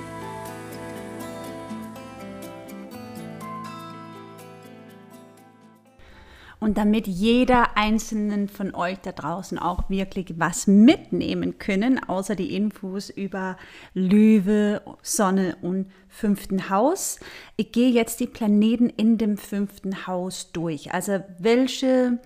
Und 6.60 6.78
damit 6.78 7.08
jeder 7.08 7.78
einzelnen 7.78 8.50
von 8.50 8.76
euch 8.76 9.00
da 9.00 9.14
draußen 9.14 9.58
auch 9.58 9.90
wirklich 9.90 10.34
was 10.38 10.68
mitnehmen 10.68 11.58
können, 11.58 12.04
außer 12.04 12.36
die 12.36 12.54
Infos 12.54 13.10
über 13.10 13.56
Löwe, 13.94 14.82
Sonne 15.02 15.58
und 15.62 15.90
fünften 16.10 16.70
Haus. 16.70 17.20
Ich 17.56 17.72
gehe 17.72 17.90
jetzt 17.90 18.20
die 18.20 18.28
Planeten 18.28 18.90
in 18.90 19.18
dem 19.18 19.38
fünften 19.38 20.06
Haus 20.06 20.52
durch. 20.52 20.94
Also 20.94 21.24
welche 21.38 22.20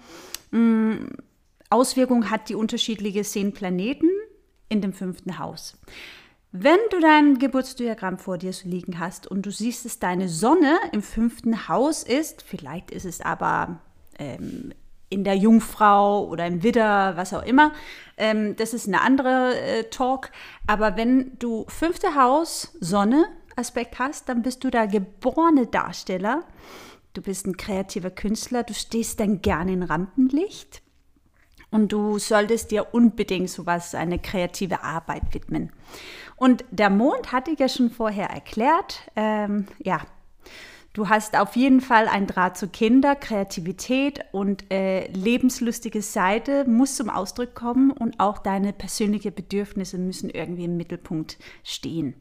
mh, 0.50 0.60
mm, 0.60 1.10
Auswirkung 1.70 2.30
hat 2.30 2.50
die 2.50 2.56
unterschiedliche 2.56 3.24
zehn 3.24 3.54
Planeten 3.54 4.10
in 4.70 4.82
dem 4.82 4.94
fünften 4.94 5.38
Haus. 5.38 5.78
Wenn 6.52 6.78
du 6.92 7.00
dein 7.00 7.40
Geburtsdiagramm 7.40 8.20
vor 8.20 8.38
dir 8.38 8.54
liegen 8.64 9.00
hast 9.00 9.26
und 9.26 9.44
du 9.44 9.52
siehst, 9.52 9.86
dass 9.86 9.98
deine 9.98 10.30
Sonne 10.30 10.78
im 10.92 11.02
fünften 11.02 11.68
Haus 11.68 12.04
ist, 12.04 12.44
vielleicht 12.44 12.92
ist 12.92 13.06
es 13.06 13.22
aber 13.22 13.80
ähm, 14.20 14.74
in 15.10 15.24
der 15.24 15.36
Jungfrau 15.36 16.28
oder 16.28 16.48
im 16.48 16.64
Widder, 16.64 17.16
was 17.16 17.34
auch 17.34 17.44
immer, 17.44 17.72
ähm, 18.18 18.56
das 18.56 18.74
ist 18.74 18.88
eine 18.88 19.02
andere 19.02 19.60
äh, 19.60 19.84
Talk. 19.86 20.32
Aber 20.68 20.98
wenn 20.98 21.38
du 21.40 21.66
fünfte 21.68 22.16
Haus 22.16 22.76
Sonne 22.80 23.26
Aspekt 23.56 24.00
hast, 24.00 24.30
dann 24.30 24.42
bist 24.42 24.64
du 24.64 24.72
der 24.72 24.88
geborene 24.88 25.68
Darsteller. 25.68 26.44
Du 27.14 27.22
bist 27.22 27.46
ein 27.46 27.58
kreativer 27.58 28.10
Künstler, 28.10 28.64
du 28.64 28.74
stehst 28.74 29.20
dann 29.20 29.42
gerne 29.42 29.74
in 29.74 29.84
Rampenlicht. 29.84 30.82
Und 31.70 31.92
du 31.92 32.20
solltest 32.20 32.72
dir 32.72 32.94
unbedingt 32.94 33.50
sowas, 33.50 33.96
eine 33.96 34.20
kreative 34.20 34.84
Arbeit 34.84 35.34
widmen. 35.34 35.72
Und 36.36 36.64
der 36.70 36.90
Mond 36.90 37.32
hatte 37.32 37.52
ich 37.52 37.60
ja 37.60 37.68
schon 37.68 37.90
vorher 37.90 38.30
erklärt. 38.30 39.10
Ähm, 39.16 39.68
ja, 39.80 40.02
du 40.94 41.10
hast 41.10 41.38
auf 41.38 41.56
jeden 41.56 41.82
Fall 41.82 42.08
ein 42.08 42.28
Draht 42.28 42.58
zu 42.58 42.68
Kinder, 42.68 43.16
Kreativität 43.16 44.22
und 44.32 44.72
äh, 44.72 45.08
lebenslustige 45.12 46.02
Seite 46.02 46.66
muss 46.66 46.96
zum 46.96 47.10
Ausdruck 47.10 47.56
kommen 47.56 47.92
und 47.92 48.20
auch 48.20 48.38
deine 48.38 48.74
persönlichen 48.74 49.34
Bedürfnisse 49.34 49.98
müssen 49.98 50.30
irgendwie 50.30 50.66
im 50.66 50.78
Mittelpunkt 50.78 51.38
stehen. 51.64 52.16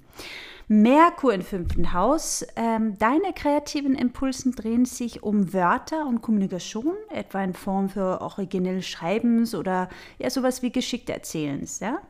Merkur 0.68 1.34
im 1.34 1.42
fünften 1.42 1.92
Haus. 1.92 2.46
Ähm, 2.56 2.96
deine 2.98 3.32
kreativen 3.34 3.94
Impulsen 3.94 4.52
drehen 4.52 4.86
sich 4.86 5.22
um 5.22 5.52
Wörter 5.52 6.06
und 6.06 6.22
Kommunikation, 6.22 6.94
etwa 7.10 7.42
in 7.44 7.52
Form 7.52 7.90
für 7.90 8.20
originelles 8.22 8.86
Schreibens 8.86 9.54
oder 9.54 9.88
ja, 10.18 10.30
sowas 10.30 10.62
wie 10.62 10.72
geschickte 10.72 11.12
Erzählens. 11.12 11.80
Ja? 11.80 12.00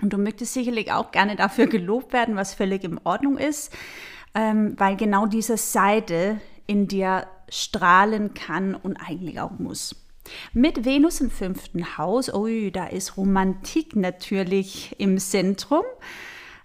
Und 0.00 0.12
du 0.12 0.18
möchtest 0.18 0.54
sicherlich 0.54 0.92
auch 0.92 1.10
gerne 1.10 1.36
dafür 1.36 1.66
gelobt 1.66 2.12
werden, 2.12 2.36
was 2.36 2.54
völlig 2.54 2.84
in 2.84 3.00
Ordnung 3.04 3.38
ist, 3.38 3.72
ähm, 4.34 4.74
weil 4.76 4.96
genau 4.96 5.26
diese 5.26 5.56
Seite 5.56 6.40
in 6.66 6.88
dir 6.88 7.26
strahlen 7.48 8.34
kann 8.34 8.74
und 8.74 8.96
eigentlich 8.96 9.40
auch 9.40 9.58
muss. 9.58 9.96
Mit 10.52 10.84
Venus 10.84 11.20
im 11.20 11.30
fünften 11.30 11.96
Haus, 11.96 12.32
oh, 12.32 12.48
da 12.70 12.86
ist 12.86 13.16
Romantik 13.16 13.96
natürlich 13.96 14.94
im 14.98 15.18
Zentrum. 15.18 15.84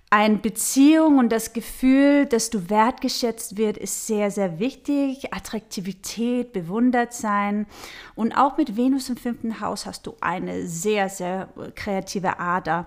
Eine 0.10 0.38
Beziehung 0.38 1.18
und 1.18 1.32
das 1.32 1.54
Gefühl, 1.54 2.28
dass 2.28 2.52
du 2.52 2.70
wertgeschätzt 2.70 3.58
wird, 3.58 3.78
ist 3.78 4.06
sehr, 4.06 4.30
sehr 4.30 4.60
wichtig. 4.60 5.34
Attraktivität, 5.34 6.54
bewundert 6.54 7.14
sein. 7.14 7.66
Und 8.14 8.34
auch 8.34 8.58
mit 8.58 8.78
Venus 8.78 9.10
im 9.10 9.18
fünften 9.18 9.60
Haus 9.60 9.88
hast 9.88 10.06
du 10.06 10.16
eine 10.22 10.68
sehr, 10.68 11.10
sehr 11.10 11.50
kreative 11.74 12.38
Ader. 12.40 12.86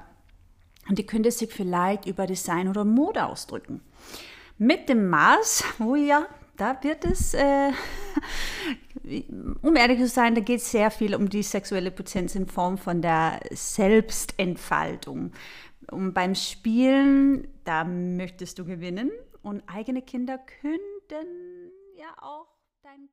Und 0.89 0.99
die 1.01 1.07
könnte 1.07 1.33
sich 1.33 1.53
vielleicht 1.53 2.07
über 2.07 2.29
Design 2.29 2.69
oder 2.69 2.85
Mode 2.85 3.27
ausdrücken. 3.27 3.81
Mit 4.59 4.89
dem 4.89 5.09
Mars, 5.11 5.65
oh 5.81 5.95
ja, 5.95 6.27
da 6.57 6.83
wird 6.83 7.05
es, 7.05 7.35
äh, 7.35 7.73
um 9.63 9.77
ehrlich 9.77 9.99
zu 9.99 10.09
sein, 10.09 10.35
da 10.35 10.41
geht 10.41 10.61
es 10.61 10.71
sehr 10.71 10.91
viel 10.91 11.15
um 11.15 11.29
die 11.29 11.43
sexuelle 11.43 11.91
Potenz 11.91 12.35
in 12.35 12.47
Form 12.47 12.79
von 12.79 13.03
der 13.03 13.41
Selbstentfaltung. 13.51 15.33
Und 15.91 16.15
beim 16.15 16.35
Spielen, 16.35 17.49
da 17.65 17.85
möchtest 17.85 18.59
du 18.59 18.65
gewinnen 18.65 19.11
und 19.43 19.63
eigene 19.67 20.03
Kinder 20.03 20.39
könnten 20.39 21.71
ja 21.99 22.15
auch 22.23 22.49
dein 22.83 23.09